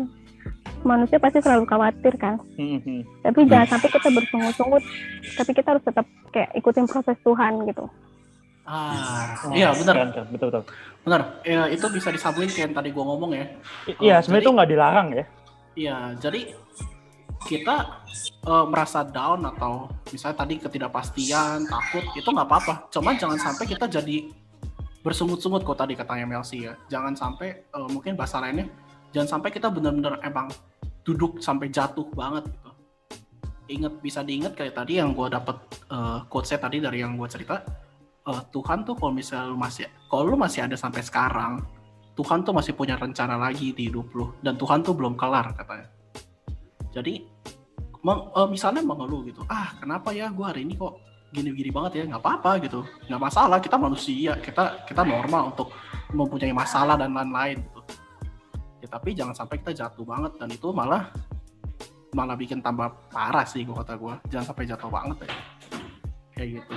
Manusia 0.80 1.20
pasti 1.20 1.44
selalu 1.44 1.68
khawatir 1.68 2.16
kan 2.16 2.40
Hmm, 2.56 2.80
hmm. 2.80 3.04
tapi 3.20 3.44
jangan 3.44 3.68
sampai 3.68 3.92
kita 3.92 4.08
bersungut-sungut 4.08 4.80
tapi 5.36 5.52
kita 5.52 5.76
harus 5.76 5.84
tetap 5.84 6.08
kayak 6.32 6.56
ikutin 6.56 6.88
proses 6.88 7.20
Tuhan 7.20 7.68
gitu 7.68 7.84
Ah, 8.64 9.36
Oh, 9.44 9.52
iya 9.52 9.74
benar. 9.74 9.92
keren, 9.92 10.10
keren. 10.14 10.28
Betul 10.30 10.46
betul. 10.48 10.64
Benar. 11.02 11.20
Ya, 11.42 11.68
itu 11.68 11.84
bisa 11.90 12.08
disambungin 12.08 12.48
kayak 12.48 12.64
yang 12.64 12.72
tadi 12.72 12.88
gua 12.92 13.04
ngomong 13.08 13.30
ya. 13.34 13.44
I- 13.84 13.98
Iya, 14.00 14.16
Oh, 14.16 14.20
sebenarnya 14.22 14.40
itu 14.40 14.52
nggak 14.56 14.70
dilarang 14.70 15.08
ya. 15.10 15.24
Iya, 15.74 15.96
jadi 16.16 16.40
kita 17.48 18.04
eh, 18.44 18.66
merasa 18.68 19.04
down 19.04 19.48
atau 19.48 19.88
misalnya 20.12 20.36
tadi 20.44 20.54
ketidakpastian, 20.60 21.64
takut 21.68 22.04
itu 22.12 22.28
nggak 22.28 22.48
apa-apa. 22.48 22.74
Cuman 22.92 23.16
jangan 23.16 23.38
sampai 23.40 23.64
kita 23.64 23.88
jadi 23.88 24.28
bersungut-sungut 25.00 25.64
kok 25.64 25.80
tadi 25.80 25.96
katanya 25.96 26.28
Melsi 26.28 26.68
ya. 26.68 26.76
Jangan 26.92 27.16
sampai 27.16 27.64
eh, 27.64 27.88
mungkin 27.88 28.16
bahasa 28.16 28.40
lainnya 28.40 28.68
jangan 29.10 29.38
sampai 29.38 29.50
kita 29.50 29.66
benar-benar 29.70 30.22
emang 30.22 30.50
duduk 31.02 31.42
sampai 31.42 31.70
jatuh 31.72 32.06
banget 32.14 32.46
gitu. 32.46 32.70
Ingat 33.70 34.02
bisa 34.02 34.20
diingat 34.26 34.58
kayak 34.58 34.74
tadi 34.74 34.98
yang 34.98 35.14
gue 35.14 35.30
dapet 35.30 35.54
uh, 35.94 36.26
quotes 36.26 36.50
tadi 36.50 36.82
dari 36.82 37.06
yang 37.06 37.14
gue 37.14 37.28
cerita. 37.30 37.62
eh, 38.26 38.42
Tuhan 38.52 38.84
tuh 38.84 38.98
kalau 38.98 39.14
misalnya 39.14 39.46
lu 39.48 39.56
masih 39.56 39.86
kalau 40.10 40.26
lu 40.28 40.36
masih 40.36 40.66
ada 40.66 40.74
sampai 40.74 41.00
sekarang, 41.06 41.62
Tuhan 42.18 42.42
tuh 42.42 42.52
masih 42.52 42.74
punya 42.74 42.98
rencana 42.98 43.38
lagi 43.38 43.72
di 43.72 43.88
hidup 43.88 44.10
lu 44.12 44.34
dan 44.42 44.58
Tuhan 44.58 44.82
tuh 44.82 44.92
belum 44.92 45.14
kelar 45.14 45.54
katanya. 45.54 45.88
Jadi 46.90 47.29
meng- 48.00 48.28
eh, 48.32 48.48
misalnya 48.48 48.82
mengeluh 48.84 49.24
gitu, 49.28 49.44
ah 49.48 49.76
kenapa 49.76 50.12
ya 50.12 50.28
gue 50.32 50.46
hari 50.46 50.64
ini 50.64 50.76
kok 50.76 51.00
gini-gini 51.30 51.70
banget 51.70 52.02
ya 52.02 52.04
nggak 52.10 52.22
apa-apa 52.26 52.58
gitu, 52.66 52.82
nggak 53.06 53.22
masalah 53.22 53.58
kita 53.62 53.78
manusia, 53.78 54.34
kita 54.42 54.82
kita 54.82 55.06
normal 55.06 55.54
untuk 55.54 55.70
mempunyai 56.10 56.50
masalah 56.50 56.98
dan 56.98 57.14
lain-lain 57.14 57.62
gitu. 57.62 57.80
Ya 58.82 58.88
tapi 58.90 59.14
jangan 59.14 59.36
sampai 59.36 59.62
kita 59.62 59.70
jatuh 59.76 60.02
banget 60.02 60.34
dan 60.40 60.48
itu 60.50 60.72
malah 60.74 61.12
malah 62.10 62.34
bikin 62.34 62.58
tambah 62.58 62.90
parah 63.14 63.46
sih 63.46 63.62
gua 63.62 63.86
kata 63.86 63.94
gue, 63.94 64.14
jangan 64.34 64.46
sampai 64.50 64.64
jatuh 64.66 64.90
banget 64.90 65.16
ya. 65.22 65.30
Kayak 66.34 66.48
gitu. 66.58 66.74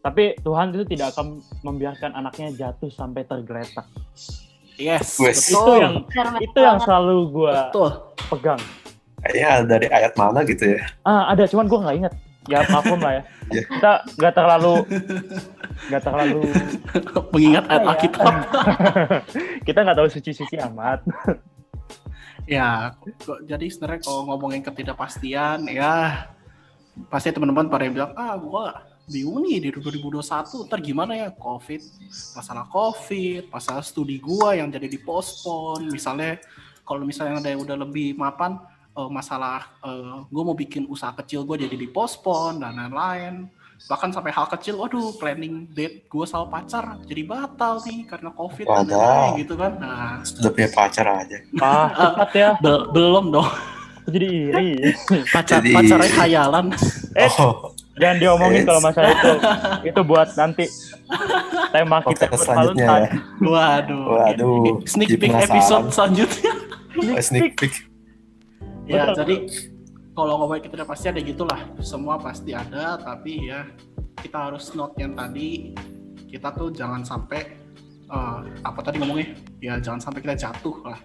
Tapi 0.00 0.24
Tuhan 0.40 0.72
itu 0.72 0.84
tidak 0.96 1.12
akan 1.12 1.44
membiarkan 1.60 2.16
anaknya 2.16 2.48
jatuh 2.56 2.88
sampai 2.88 3.26
tergeletak. 3.26 3.84
Yes, 4.80 5.20
betul. 5.20 5.36
Itu 5.52 5.72
yang 5.76 5.94
itu 6.40 6.58
yang 6.62 6.78
selalu 6.80 7.16
gua 7.34 7.68
betul. 7.68 7.90
pegang. 8.30 8.62
Kayaknya 9.20 9.50
dari 9.68 9.86
ayat 9.92 10.12
mana 10.16 10.40
gitu 10.44 10.76
ya. 10.76 10.80
Ah, 11.04 11.32
ada 11.32 11.44
cuman 11.44 11.66
gua 11.68 11.78
nggak 11.88 11.96
inget. 12.00 12.14
Ya 12.48 12.64
maklum 12.72 13.00
lah 13.04 13.12
ya. 13.20 13.22
Iya. 13.52 13.62
Kita 13.76 13.92
nggak 14.16 14.34
terlalu 14.34 14.74
nggak 15.90 16.02
terlalu 16.04 16.40
Mengingat 17.32 17.64
ayat 17.68 17.82
ya? 17.82 17.88
Alkitab. 17.94 18.34
kita 19.68 19.78
nggak 19.84 19.96
tahu 19.96 20.08
suci-suci 20.08 20.56
amat. 20.70 21.00
Ya, 22.48 22.96
kok- 22.98 23.46
jadi 23.46 23.66
sebenarnya 23.70 24.02
kalau 24.02 24.26
ngomongin 24.26 24.64
ketidakpastian, 24.64 25.70
ya 25.70 26.26
pasti 27.06 27.30
teman-teman 27.30 27.70
pada 27.70 27.86
yang 27.86 27.94
bilang, 27.94 28.12
ah 28.18 28.34
gua 28.34 28.90
bingung 29.06 29.42
nih 29.46 29.58
di 29.62 29.68
2021, 29.70 30.66
ntar 30.66 30.78
gimana 30.82 31.14
ya 31.14 31.28
COVID, 31.30 31.82
masalah 32.34 32.66
COVID, 32.66 33.50
masalah 33.50 33.82
studi 33.86 34.18
gua 34.18 34.58
yang 34.58 34.66
jadi 34.70 34.90
dipospon, 34.90 35.90
misalnya 35.90 36.42
kalau 36.82 37.06
misalnya 37.06 37.38
ada 37.38 37.48
yang 37.54 37.62
udah 37.62 37.76
lebih 37.78 38.18
mapan, 38.18 38.58
eh, 38.92 39.08
masalah 39.08 39.70
eh, 39.80 40.16
gua 40.26 40.42
mau 40.44 40.54
bikin 40.54 40.86
usaha 40.86 41.12
kecil 41.14 41.42
gua 41.42 41.54
jadi 41.54 41.74
dipospon 41.74 42.58
dan 42.58 42.76
lain-lain. 42.76 43.46
Bahkan 43.80 44.12
sampai 44.12 44.28
hal 44.28 44.44
kecil, 44.46 44.76
waduh 44.76 45.16
planning 45.16 45.64
date 45.66 46.04
gua 46.06 46.24
sama 46.24 46.52
pacar 46.52 47.00
jadi 47.02 47.24
batal 47.24 47.80
nih 47.80 48.04
karena 48.04 48.28
COVID 48.30 48.66
dan 48.66 48.84
lain-lain 48.86 49.30
gitu 49.38 49.54
kan. 49.54 49.72
Nah, 49.74 50.20
Sudah 50.20 50.50
punya 50.50 50.68
pacar 50.70 51.06
aja. 51.08 51.38
Ah, 51.56 51.86
cepat 52.12 52.30
ya. 52.34 52.48
bel- 52.58 52.88
belum 52.90 53.30
dong. 53.30 53.48
Jadi 54.04 54.26
iri. 54.48 54.68
pacar 55.26 55.60
Jadi- 55.60 55.72
pacarnya 55.72 56.10
khayalan 56.10 56.66
Eh, 57.12 57.30
Oh, 57.38 57.70
jangan 57.94 58.16
diomongin 58.18 58.62
Yes. 58.62 58.66
kalau 58.66 58.80
masalah 58.80 59.10
itu. 59.10 59.32
Itu 59.86 60.00
buat 60.02 60.28
nanti 60.34 60.64
tema 61.70 61.98
kita 62.00 62.24
buat 62.26 62.38
selanjutnya 62.38 62.86
ya. 62.98 63.10
waduh 63.40 64.04
Waduh, 64.12 64.82
sneak 64.84 65.14
peek 65.16 65.30
episode 65.32 65.90
selanjutnya 65.90 66.52
Oh, 66.92 67.16
sneak 67.18 67.54
peek. 67.56 67.89
Ya 68.90 69.06
Betul. 69.06 69.16
jadi 69.22 69.34
kalau 70.10 70.42
ngomongin 70.42 70.68
kita 70.68 70.84
pasti 70.84 71.06
ada 71.08 71.20
gitulah. 71.22 71.60
Semua 71.80 72.18
pasti 72.18 72.50
ada 72.50 72.98
tapi 72.98 73.48
ya 73.48 73.64
kita 74.18 74.50
harus 74.50 74.74
note 74.74 74.98
yang 74.98 75.14
tadi. 75.14 75.72
Kita 76.28 76.54
tuh 76.54 76.70
jangan 76.70 77.02
sampai 77.06 77.40
eh, 78.10 78.40
apa 78.66 78.80
tadi 78.82 79.00
ngomongnya? 79.00 79.32
Ya 79.62 79.74
jangan 79.78 80.10
sampai 80.10 80.20
kita 80.20 80.34
jatuh 80.36 80.76
lah. 80.84 81.00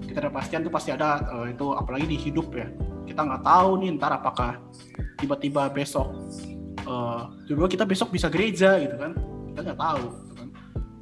Kita 0.00 0.24
ada 0.24 0.32
pastian 0.32 0.64
tuh 0.64 0.72
pasti 0.72 0.94
ada 0.94 1.20
eh, 1.42 1.52
itu 1.52 1.66
apalagi 1.74 2.06
di 2.06 2.16
hidup 2.16 2.48
ya. 2.54 2.70
Kita 3.04 3.26
nggak 3.26 3.42
tahu 3.44 3.70
nih 3.82 3.88
ntar 3.98 4.12
apakah 4.16 4.56
tiba-tiba 5.18 5.68
besok 5.68 6.08
tiba 7.44 7.68
kita 7.68 7.84
besok 7.84 8.08
bisa 8.08 8.32
gereja 8.32 8.80
gitu 8.80 8.96
kan. 8.96 9.12
Kita 9.52 9.60
nggak 9.60 9.80
tahu 9.82 10.04
gitu 10.24 10.32
kan. 10.40 10.48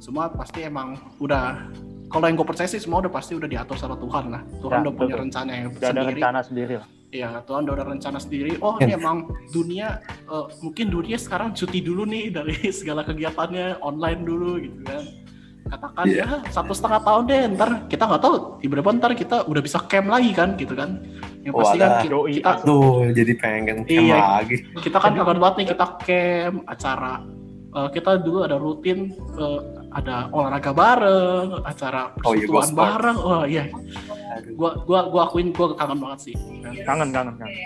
Semua 0.03 0.25
pasti 0.27 0.67
emang 0.67 0.99
udah 1.23 1.63
kalau 2.07 2.25
yang 2.25 2.35
gue 2.35 2.45
percaya 2.45 2.65
sih 2.65 2.77
semua 2.77 2.99
udah 2.99 3.09
pasti 3.09 3.33
udah 3.33 3.45
diatur 3.45 3.75
sama 3.75 3.95
Tuhan 3.95 4.25
lah 4.27 4.41
Tuhan 4.57 4.71
Ya, 4.73 4.81
udah 4.81 4.93
punya 4.93 5.07
betul. 5.09 5.23
rencana 5.23 5.51
yang 5.53 5.67
Udah 5.69 5.79
ada 5.81 5.87
sendiri 5.93 6.13
rencana 6.13 6.39
sendiri 6.41 6.75
lah. 6.75 6.87
Iya, 7.07 7.29
Tuhan 7.41 7.61
udah 7.63 7.73
ada 7.73 7.85
rencana 7.87 8.17
sendiri. 8.17 8.51
Oh, 8.59 8.75
ini 8.77 8.91
emang 8.91 9.17
dunia, 9.49 9.99
eh, 10.25 10.45
mungkin 10.61 10.85
dunia 10.89 11.15
sekarang 11.15 11.51
cuti 11.53 11.79
dulu 11.79 12.03
nih 12.03 12.29
dari 12.29 12.51
segala 12.75 13.01
kegiatannya 13.01 13.79
online 13.81 14.21
dulu 14.21 14.59
gitu 14.59 14.75
kan. 14.83 15.03
Katakan 15.67 16.03
Iya. 16.05 16.15
ya 16.17 16.27
satu 16.49 16.71
setengah 16.71 16.99
tahun 17.01 17.23
deh, 17.25 17.41
ntar 17.53 17.69
kita 17.85 18.03
nggak 18.05 18.21
tahu 18.21 18.35
tiba-tiba 18.57 18.91
ntar 18.93 19.11
kita 19.13 19.43
udah 19.43 19.61
bisa 19.61 19.79
camp 19.81 20.07
lagi 20.07 20.31
kan 20.31 20.55
gitu 20.55 20.71
kan. 20.73 20.99
Yang 21.43 21.53
pasti 21.57 21.77
kan 21.77 21.89
Wadah. 21.89 22.01
ki- 22.01 22.09
Yoi, 22.09 22.31
kita 22.33 22.51
Aduh, 22.57 22.99
jadi 23.09 23.31
pengen 23.35 23.63
camp 23.65 23.87
Iya. 23.89 24.19
lagi. 24.33 24.55
kita 24.77 24.97
kan 24.97 25.11
kangen 25.13 25.37
banget 25.37 25.55
nih 25.57 25.67
kita 25.69 25.85
camp 25.97 26.55
acara 26.65 27.13
eh, 27.77 27.87
kita 27.93 28.17
dulu 28.25 28.43
ada 28.49 28.57
rutin 28.57 29.13
eh, 29.37 29.59
ada 29.93 30.29
olahraga 30.33 30.71
bareng, 30.75 31.63
acara 31.63 32.13
Oh 32.25 32.33
iya, 32.37 32.45
bareng. 32.75 33.17
Oh 33.17 33.43
iya, 33.47 33.65
gua 34.53 34.77
gua 34.85 35.09
gua 35.09 35.21
akuin 35.29 35.49
gua 35.55 35.73
kangen 35.73 35.97
banget 36.01 36.19
sih. 36.31 36.35
kan. 36.35 36.73
Kangen, 36.85 37.09
kangen, 37.15 37.35
kangen. 37.39 37.57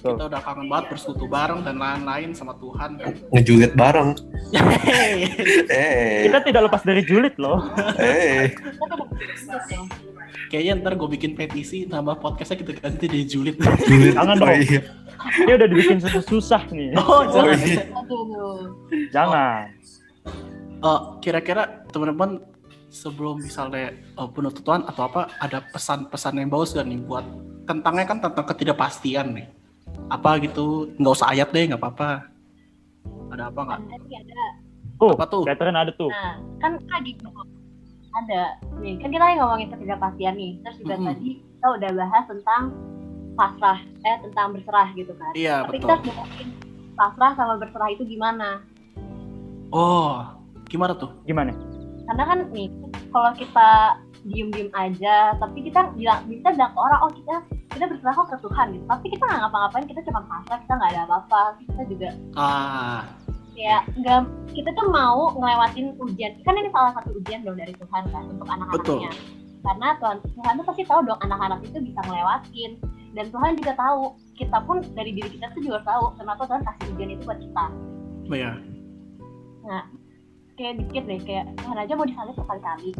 Betul. 0.00 0.16
Kita 0.16 0.24
udah 0.26 0.40
kangen 0.40 0.66
banget 0.66 0.86
bersekutu 0.88 1.24
bareng 1.26 1.60
dan 1.60 1.76
lain-lain 1.76 2.32
sama 2.32 2.56
Tuhan 2.56 2.96
kan. 2.96 3.12
Ngejulit 3.30 3.72
bareng. 3.74 4.16
Hehehe. 4.50 5.28
Eh, 5.70 6.24
Kita 6.24 6.40
tidak 6.40 6.62
lepas 6.66 6.80
dari 6.80 7.04
julid 7.04 7.36
loh. 7.36 7.60
eh. 7.96 8.48
Kayaknya 10.48 10.72
ntar 10.80 10.92
gue 10.96 11.08
bikin 11.10 11.32
petisi 11.34 11.84
nama 11.84 12.14
podcastnya 12.14 12.58
kita 12.58 12.72
ganti 12.76 13.06
di 13.06 13.22
Julit. 13.22 13.54
Julit. 13.84 14.16
Jangan 14.16 14.34
Oh, 14.34 14.42
dong. 14.42 14.58
iya. 14.58 14.80
Dia 15.38 15.54
udah 15.54 15.68
dibikin 15.68 15.98
susah-susah 16.00 16.62
nih. 16.70 16.90
Oh, 16.96 17.22
jangan. 17.28 17.58
iya. 17.60 17.82
Aduh. 17.92 18.58
Jangan. 19.12 19.62
Eh, 20.80 21.00
kira-kira 21.20 21.62
teman-teman 21.86 22.40
sebelum 22.88 23.38
misalnya 23.38 23.94
uh, 24.16 24.26
penutupan 24.26 24.82
atau 24.82 25.06
apa 25.06 25.30
ada 25.38 25.62
pesan-pesan 25.62 26.34
yang 26.34 26.50
bagus 26.50 26.74
gak 26.74 26.82
nih 26.82 26.98
buat 26.98 27.22
tentangnya 27.62 28.02
kan 28.02 28.18
tentang 28.18 28.42
ketidakpastian 28.44 29.26
nih. 29.30 29.46
Apa 30.10 30.30
gitu 30.42 30.90
nggak 30.98 31.14
usah 31.14 31.30
ayat 31.30 31.48
deh 31.54 31.70
nggak 31.70 31.80
apa-apa 31.80 32.26
ada 33.30 33.46
apa 33.46 33.60
nggak 33.62 33.80
Tadi 33.86 34.10
ada. 34.18 34.42
Tuh, 35.00 35.16
apa 35.16 35.24
tuh 35.32 35.42
Catherine 35.48 35.78
ada 35.78 35.92
tuh. 35.96 36.12
Nah, 36.12 36.36
kan 36.60 36.76
kayak 36.90 37.02
gitu. 37.08 37.24
Ada. 38.10 38.58
Nih, 38.82 39.00
kan 39.00 39.08
kita 39.08 39.22
lagi 39.22 39.36
ngomongin 39.40 39.68
ketidakpastian 39.72 40.34
nih. 40.36 40.52
Terus 40.60 40.76
juga 40.82 40.94
Mm-mm. 40.98 41.08
tadi 41.08 41.30
kita 41.40 41.66
udah 41.78 41.90
bahas 41.96 42.24
tentang 42.28 42.62
pasrah, 43.38 43.78
eh 44.04 44.16
tentang 44.28 44.46
berserah 44.52 44.88
gitu 44.92 45.12
kan. 45.16 45.32
iya 45.32 45.64
Tapi 45.64 45.78
betul 45.78 45.88
kita 45.88 45.92
harus 45.94 46.04
ngomongin 46.12 46.48
pasrah 46.98 47.32
sama 47.32 47.54
berserah 47.56 47.88
itu 47.94 48.02
gimana? 48.04 48.60
oh 49.72 50.26
gimana 50.68 50.92
tuh 50.98 51.14
Gimana? 51.24 51.54
Karena 52.10 52.24
kan 52.26 52.38
nih, 52.50 52.68
kalau 53.14 53.30
kita 53.38 53.70
diem-diem 54.28 54.70
aja, 54.76 55.34
tapi 55.40 55.64
kita 55.64 55.92
bilang 55.96 56.28
kita 56.28 56.52
bilang 56.52 56.72
ke 56.72 56.80
orang, 56.80 57.00
oh 57.04 57.12
kita 57.12 57.34
kita 57.70 57.84
berserah 57.86 58.14
kok 58.14 58.28
ke 58.28 58.36
Tuhan 58.44 58.66
gitu. 58.76 58.84
Tapi 58.84 59.06
kita 59.08 59.22
nggak 59.24 59.40
ngapa-ngapain, 59.46 59.86
kita 59.88 60.00
cuma 60.04 60.20
pasrah, 60.26 60.58
kita 60.60 60.72
nggak 60.76 60.90
ada 60.92 61.02
apa-apa. 61.08 61.42
Kita 61.64 61.82
juga 61.88 62.08
ah. 62.36 63.02
kayak 63.56 63.82
nggak 64.00 64.20
kita 64.52 64.70
tuh 64.76 64.86
mau 64.92 65.32
ngelewatin 65.38 65.86
ujian. 65.96 66.32
Kan 66.44 66.54
ini 66.58 66.68
salah 66.74 66.92
satu 66.98 67.10
ujian 67.16 67.40
dong 67.46 67.56
dari 67.56 67.72
Tuhan 67.76 68.02
kan 68.10 68.24
untuk 68.28 68.48
anak-anaknya. 68.48 69.12
Karena 69.60 69.88
Tuhan 70.00 70.16
Tuhan 70.24 70.52
tuh 70.56 70.66
pasti 70.66 70.82
tahu 70.88 71.00
dong 71.04 71.20
anak-anak 71.24 71.60
itu 71.64 71.78
bisa 71.80 72.00
ngelewatin. 72.04 72.72
Dan 73.10 73.26
Tuhan 73.34 73.58
juga 73.58 73.72
tahu 73.74 74.14
kita 74.38 74.58
pun 74.64 74.80
dari 74.94 75.10
diri 75.12 75.28
kita 75.34 75.50
tuh 75.50 75.62
juga 75.66 75.82
tahu 75.82 76.14
kenapa 76.14 76.46
Tuhan 76.46 76.62
kasih 76.62 76.84
ujian 76.94 77.10
itu 77.16 77.22
buat 77.26 77.40
kita. 77.42 77.64
Ya 79.66 79.80
kayak 80.60 80.76
dikit 80.84 81.04
deh 81.08 81.20
kayak 81.24 81.44
Tuhan 81.56 81.78
aja 81.80 81.92
mau 81.96 82.04
disalib 82.04 82.36
berkali-kali. 82.36 82.92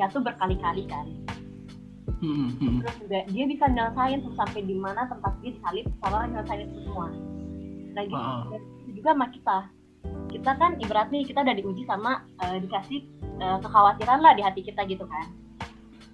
Jatuh 0.00 0.20
berkali-kali 0.24 0.82
kan. 0.88 1.06
Hmm, 2.22 2.54
hmm. 2.54 2.80
terus 2.80 2.96
juga 3.02 3.18
dia 3.28 3.44
bisa 3.50 3.66
nyelesain 3.66 4.22
tuh 4.22 4.32
sampai 4.38 4.62
di 4.62 4.78
mana 4.78 5.10
tempat 5.10 5.34
dia 5.42 5.52
disalib 5.52 5.86
sama 6.00 6.24
nyelesain 6.24 6.64
itu 6.64 6.78
semua. 6.88 7.06
Nah 7.92 8.02
gitu. 8.08 8.16
Ah. 8.16 8.48
Dan 8.48 8.62
itu 8.80 8.90
juga 9.02 9.08
sama 9.12 9.26
kita. 9.28 9.58
Kita 10.32 10.50
kan 10.56 10.70
ibaratnya 10.80 11.18
kita 11.28 11.44
udah 11.44 11.54
diuji 11.58 11.82
sama 11.84 12.24
eh, 12.48 12.56
dikasih 12.64 13.00
eh, 13.42 13.58
kekhawatiran 13.60 14.18
lah 14.24 14.32
di 14.32 14.42
hati 14.42 14.64
kita 14.64 14.80
gitu 14.88 15.04
kan. 15.04 15.28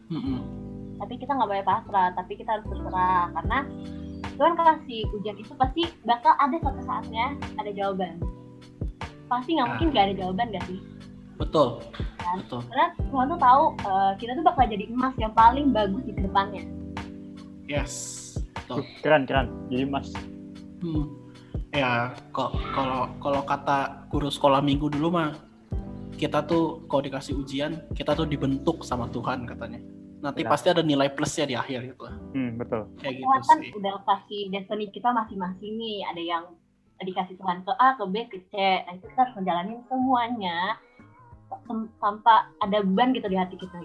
Hmm, 0.08 0.24
hmm. 0.24 0.40
tapi 0.98 1.20
kita 1.20 1.36
nggak 1.36 1.46
boleh 1.52 1.66
pasrah 1.68 2.10
tapi 2.16 2.32
kita 2.34 2.58
harus 2.58 2.66
berserah. 2.66 3.30
Karena 3.38 3.58
Tuhan 4.34 4.54
kasih 4.56 5.02
ujian 5.14 5.36
itu 5.36 5.52
pasti 5.54 5.86
bakal 6.02 6.34
ada 6.40 6.56
suatu 6.58 6.82
saatnya 6.82 7.36
ada 7.60 7.70
jawaban. 7.70 8.16
Pasti 9.28 9.60
nggak 9.60 9.68
Ah. 9.68 9.70
mungkin 9.76 9.88
nggak 9.92 10.04
ada 10.08 10.14
jawaban 10.24 10.56
gak 10.56 10.64
sih 10.66 10.80
betul 11.38 11.80
Kan? 12.18 12.42
betul 12.42 12.60
karena 12.68 12.86
Tuhan 12.98 13.26
tuh 13.30 13.40
tahu 13.40 13.62
eh, 13.80 14.12
kita 14.18 14.32
tuh 14.34 14.44
bakal 14.44 14.64
jadi 14.66 14.84
emas 14.90 15.14
yang 15.16 15.32
paling 15.32 15.70
bagus 15.70 16.02
di 16.04 16.12
ke 16.12 16.20
depannya 16.20 16.66
yes 17.64 17.94
betul 18.54 18.84
Keren, 19.00 19.24
keren. 19.24 19.48
Jadi 19.72 19.84
Mas, 19.86 20.12
Hmm. 20.78 21.10
Ya, 21.68 22.14
kok 22.30 22.54
kalau 22.70 23.10
kalau 23.18 23.42
kata 23.42 24.06
guru 24.08 24.30
sekolah 24.30 24.62
minggu 24.62 24.86
dulu 24.88 25.10
mah 25.10 25.34
kita 26.14 26.46
tuh 26.46 26.86
kalau 26.86 27.02
dikasih 27.02 27.34
ujian, 27.34 27.82
kita 27.92 28.14
tuh 28.14 28.24
dibentuk 28.24 28.86
sama 28.86 29.10
Tuhan 29.10 29.42
katanya. 29.42 29.82
Nanti 30.18 30.42
Ya. 30.42 30.50
pasti 30.50 30.70
ada 30.70 30.82
nilai 30.82 31.10
plusnya 31.10 31.46
di 31.46 31.54
akhir 31.54 31.80
gitu. 31.88 32.06
hmm, 32.06 32.50
betul. 32.56 32.86
Kayak 32.98 33.14
gitu 33.18 33.26
kan 33.42 33.58
sih. 33.58 33.70
udah 33.74 33.94
kasih 34.02 34.40
destiny 34.50 34.86
kita 34.90 35.08
masing-masing 35.10 35.72
nih 35.74 35.98
ada 36.06 36.22
yang 36.22 36.44
dikasih 36.98 37.34
Tuhan 37.34 37.62
ke 37.62 37.72
A 37.74 37.88
ke 37.94 38.04
B 38.06 38.14
ke 38.26 38.38
C 38.50 38.54
nah 38.86 38.92
itu 38.94 39.06
kita 39.06 39.20
harus 39.22 39.34
menjalani 39.38 39.74
semuanya 39.86 40.58
sem- 40.78 40.87
tanpa 41.98 42.34
ada 42.58 42.78
beban 42.80 43.12
gitu 43.12 43.28
di 43.28 43.36
hati 43.36 43.56
kita 43.56 43.76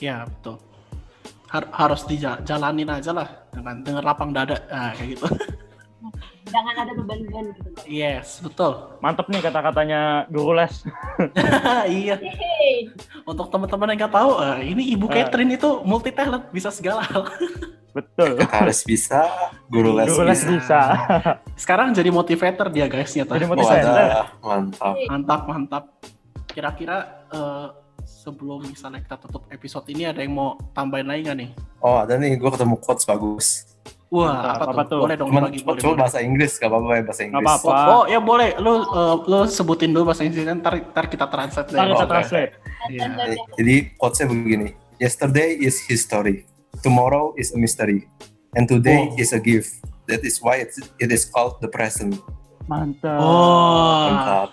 Ya, 0.00 0.24
betul. 0.24 0.56
Har- 1.46 1.68
harus 1.70 2.02
dijalanin 2.04 2.88
aja 2.88 3.12
lah 3.12 3.28
dengan 3.52 3.84
dengan 3.84 4.02
lapang 4.02 4.32
dada. 4.32 4.56
Nah, 4.66 4.96
kayak 4.96 5.08
gitu. 5.14 5.26
jangan 6.52 6.74
ada 6.84 6.92
beban-beban 6.92 7.44
gitu 7.54 7.70
yes, 7.88 8.42
betul. 8.42 8.98
Mantep 9.00 9.30
nih 9.30 9.40
kata-katanya 9.40 10.26
guru 10.28 10.52
les. 10.52 10.84
iya. 11.88 12.16
Hey, 12.18 12.92
Untuk 13.24 13.48
teman-teman 13.48 13.92
yang 13.94 13.98
nggak 14.04 14.12
tahu, 14.12 14.30
eh, 14.42 14.58
ini 14.68 14.92
Ibu 14.92 15.06
Eh. 15.08 15.12
Catherine 15.12 15.54
itu 15.54 15.80
multi 15.84 16.10
talent, 16.12 16.50
bisa 16.50 16.68
segala 16.68 17.04
hal. 17.06 17.24
Betul. 17.92 18.40
Harus 18.48 18.80
bisa, 18.84 19.28
guru 19.68 19.92
les 19.92 20.08
Guru 20.08 20.24
les 20.24 20.40
bisa. 20.40 20.48
bisa. 20.48 20.80
Sekarang 21.54 21.92
jadi 21.92 22.08
motivator 22.08 22.72
dia 22.72 22.88
guys 22.88 23.12
nyata. 23.12 23.36
Jadi 23.36 23.46
motivator. 23.48 23.92
Mantap. 24.40 24.96
Mantap, 25.08 25.40
mantap. 25.46 25.84
Kira-kira 26.52 26.96
eh, 27.32 27.66
sebelum 28.04 28.60
misalnya 28.62 29.00
kita 29.00 29.16
tutup 29.18 29.48
episode 29.48 29.88
ini 29.88 30.04
ada 30.04 30.20
yang 30.20 30.32
mau 30.32 30.54
tambahin 30.72 31.08
lagi 31.08 31.20
nggak 31.24 31.38
nih? 31.38 31.50
Oh 31.80 31.96
ada 31.98 32.14
nih, 32.14 32.36
gue 32.36 32.50
ketemu 32.50 32.76
quotes 32.78 33.04
bagus. 33.04 33.46
Wah, 34.12 34.28
Mantap, 34.28 34.60
apa, 34.60 34.64
apa 34.68 34.82
tuh? 34.84 34.88
tuh? 34.92 35.00
Boleh 35.08 35.16
dong 35.16 35.28
Cuman, 35.32 35.42
bagi, 35.48 35.56
cuma, 35.56 35.68
boleh, 35.72 35.80
cuma 35.80 35.88
boleh. 35.88 36.00
bahasa 36.04 36.18
Inggris, 36.20 36.52
gak 36.60 36.68
apa-apa 36.68 36.92
ya 36.92 37.02
bahasa 37.02 37.22
Inggris. 37.24 37.46
apa-apa. 37.48 37.72
Oh, 37.72 37.88
oh, 37.88 38.02
ya 38.04 38.20
boleh. 38.20 38.48
Lu 38.60 38.72
eh, 38.84 39.16
lu 39.24 39.38
sebutin 39.48 39.90
dulu 39.90 40.04
bahasa 40.04 40.22
Inggrisnya 40.22 40.52
ntar, 40.52 40.74
ntar 40.84 41.04
kita 41.08 41.26
translate 41.32 41.68
deh. 41.72 41.78
Ntar 41.80 41.88
kita 41.88 42.04
Oke. 42.04 42.12
translate. 42.12 42.52
Iya. 42.92 43.04
Jadi 43.56 43.74
quotesnya 43.96 44.26
begini. 44.28 44.68
Yesterday 45.00 45.56
is 45.56 45.80
history. 45.80 46.44
Tomorrow 46.84 47.32
is 47.40 47.56
a 47.56 47.58
mystery. 47.58 48.04
And 48.52 48.68
today 48.68 49.08
Oh. 49.08 49.16
is 49.16 49.32
a 49.32 49.40
gift. 49.40 49.80
That 50.04 50.20
is 50.20 50.36
why 50.44 50.60
it's, 50.60 50.76
it 51.00 51.08
is 51.08 51.24
called 51.24 51.56
the 51.64 51.72
present. 51.72 52.20
Mantap. 52.68 53.16
Oh, 53.16 54.12
Mantap. 54.12 54.48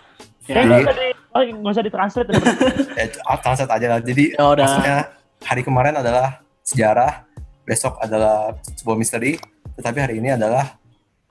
ya. 0.48 0.56
Kayaknya 0.56 0.88
Jadi- 0.88 1.19
oh, 1.32 1.42
nggak 1.42 1.74
usah 1.74 1.84
ditranslate. 1.84 2.30
Eh, 3.00 3.08
ah, 3.24 3.38
translate 3.38 3.72
aja 3.72 3.88
lah. 3.90 4.00
Jadi 4.00 4.34
Ya 4.34 4.46
udah. 4.46 4.64
maksudnya 4.64 4.98
hari 5.40 5.62
kemarin 5.62 5.96
adalah 5.96 6.42
sejarah, 6.62 7.24
besok 7.64 7.96
adalah 7.98 8.54
sebuah 8.74 8.96
misteri, 8.96 9.40
tetapi 9.74 9.98
hari 9.98 10.16
ini 10.18 10.34
adalah 10.34 10.76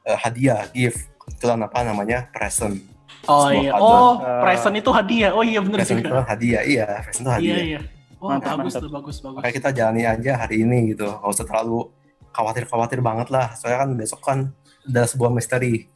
eh, 0.03 0.17
hadiah, 0.17 0.65
gift. 0.69 1.07
Itulah 1.29 1.59
apa 1.59 1.85
namanya 1.85 2.27
present. 2.31 2.81
Oh 3.25 3.47
Sebuah 3.47 3.61
iya. 3.61 3.73
puzzle. 3.73 3.93
Oh, 3.93 4.13
present 4.41 4.75
itu 4.75 4.91
hadiah. 4.91 5.31
Oh 5.33 5.45
iya 5.45 5.61
bener 5.61 5.79
Present 5.79 6.01
itu 6.01 6.09
hadiah, 6.25 6.63
iya. 6.65 6.87
Present 7.03 7.21
itu 7.21 7.29
Iya 7.29 7.37
hadiah. 7.37 7.59
iya. 7.67 7.81
Oh 8.19 8.29
Mantap, 8.29 8.57
bagus 8.57 8.73
mantap. 8.73 8.83
tuh 8.83 8.91
bagus 8.91 9.17
bagus. 9.21 9.37
Makanya 9.37 9.55
kita 9.55 9.69
jalani 9.71 10.03
aja 10.03 10.33
hari 10.37 10.57
ini 10.63 10.79
gitu. 10.91 11.07
Gak 11.07 11.29
usah 11.29 11.45
terlalu 11.45 11.87
khawatir-khawatir 12.31 12.99
banget 12.99 13.29
lah. 13.29 13.53
Soalnya 13.55 13.79
kan 13.79 13.91
besok 13.95 14.21
kan 14.23 14.39
adalah 14.83 15.07
sebuah 15.07 15.31
misteri. 15.31 15.87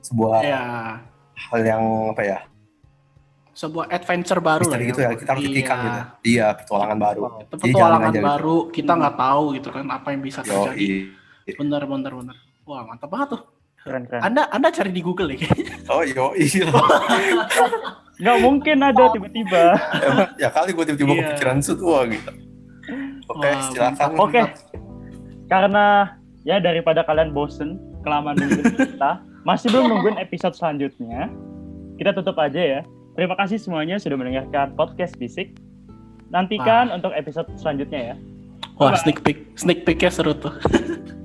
Sebuah 0.00 0.38
Ya, 0.42 0.60
hal 1.48 1.60
yang 1.62 1.82
apa 2.10 2.22
ya, 2.22 2.38
sebuah 3.60 3.86
adventure 3.88 4.40
baru 4.40 4.64
lah. 4.64 4.72
misteri 4.72 4.84
gitu 4.88 5.00
ya. 5.00 5.10
Kita 5.12 5.30
harus 5.30 5.42
Iya. 5.42 5.52
gitu. 5.52 6.00
Iya, 6.24 6.46
petualangan 6.56 6.96
baru. 6.98 7.20
Itu 7.20 7.54
Jadi 7.54 7.64
petualangan 7.66 7.76
jalanin 7.92 8.08
aja 8.08 8.16
gitu. 8.16 8.26
baru, 8.26 8.56
kita 8.70 8.92
nggak 8.96 9.16
tahu 9.18 9.44
gitu 9.52 9.68
kan 9.68 9.84
apa 9.90 10.08
yang 10.08 10.22
bisa 10.22 10.40
terjadi. 10.40 10.86
Yoi. 11.44 11.52
Bener 11.54 11.82
bener 11.84 12.12
bener. 12.14 12.36
Wah 12.62 12.80
mantap 12.82 13.08
banget 13.08 13.28
tuh. 13.34 13.42
Keren, 13.80 14.04
keren. 14.04 14.20
Anda 14.22 14.42
Anda 14.48 14.68
cari 14.70 14.90
di 14.90 15.00
Google 15.00 15.34
ya. 15.34 15.44
Oh 15.88 16.00
yoi. 16.00 16.44
Nggak 18.20 18.38
mungkin 18.38 18.76
ada 18.78 19.04
tiba-tiba. 19.08 19.62
Ya 20.36 20.48
kali 20.48 20.70
gue 20.70 20.84
tiba-tiba 20.86 21.08
Iya. 21.10 21.22
kepikiran 21.30 21.58
sud 21.58 21.80
wah 21.80 22.04
gitu. 22.04 22.32
Oke, 23.26 23.46
Wah, 23.46 23.60
silakan. 23.66 24.08
Oke. 24.18 24.40
Karena 25.46 26.12
ya 26.42 26.58
daripada 26.58 27.00
kalian 27.02 27.30
bosen 27.30 27.76
kelamaan 28.00 28.36
nungguin 28.36 28.76
kita, 28.90 29.10
masih 29.42 29.70
belum 29.70 29.86
nungguin 29.88 30.18
episode 30.18 30.52
selanjutnya, 30.52 31.30
kita 31.96 32.12
tutup 32.12 32.36
aja 32.36 32.60
ya. 32.60 32.80
Terima 33.20 33.36
kasih 33.36 33.60
semuanya 33.60 34.00
sudah 34.00 34.16
mendengarkan 34.16 34.72
podcast 34.80 35.12
Bisik. 35.20 35.60
Nantikan 36.32 36.88
untuk 36.88 37.12
episode 37.12 37.52
selanjutnya 37.60 38.00
ya. 38.00 38.14
Wah 38.80 38.96
sneak 38.96 39.20
peek 39.20 39.60
sneak 39.60 39.84
peeknya 39.84 40.08
seru 40.08 40.32
tuh. 40.32 40.56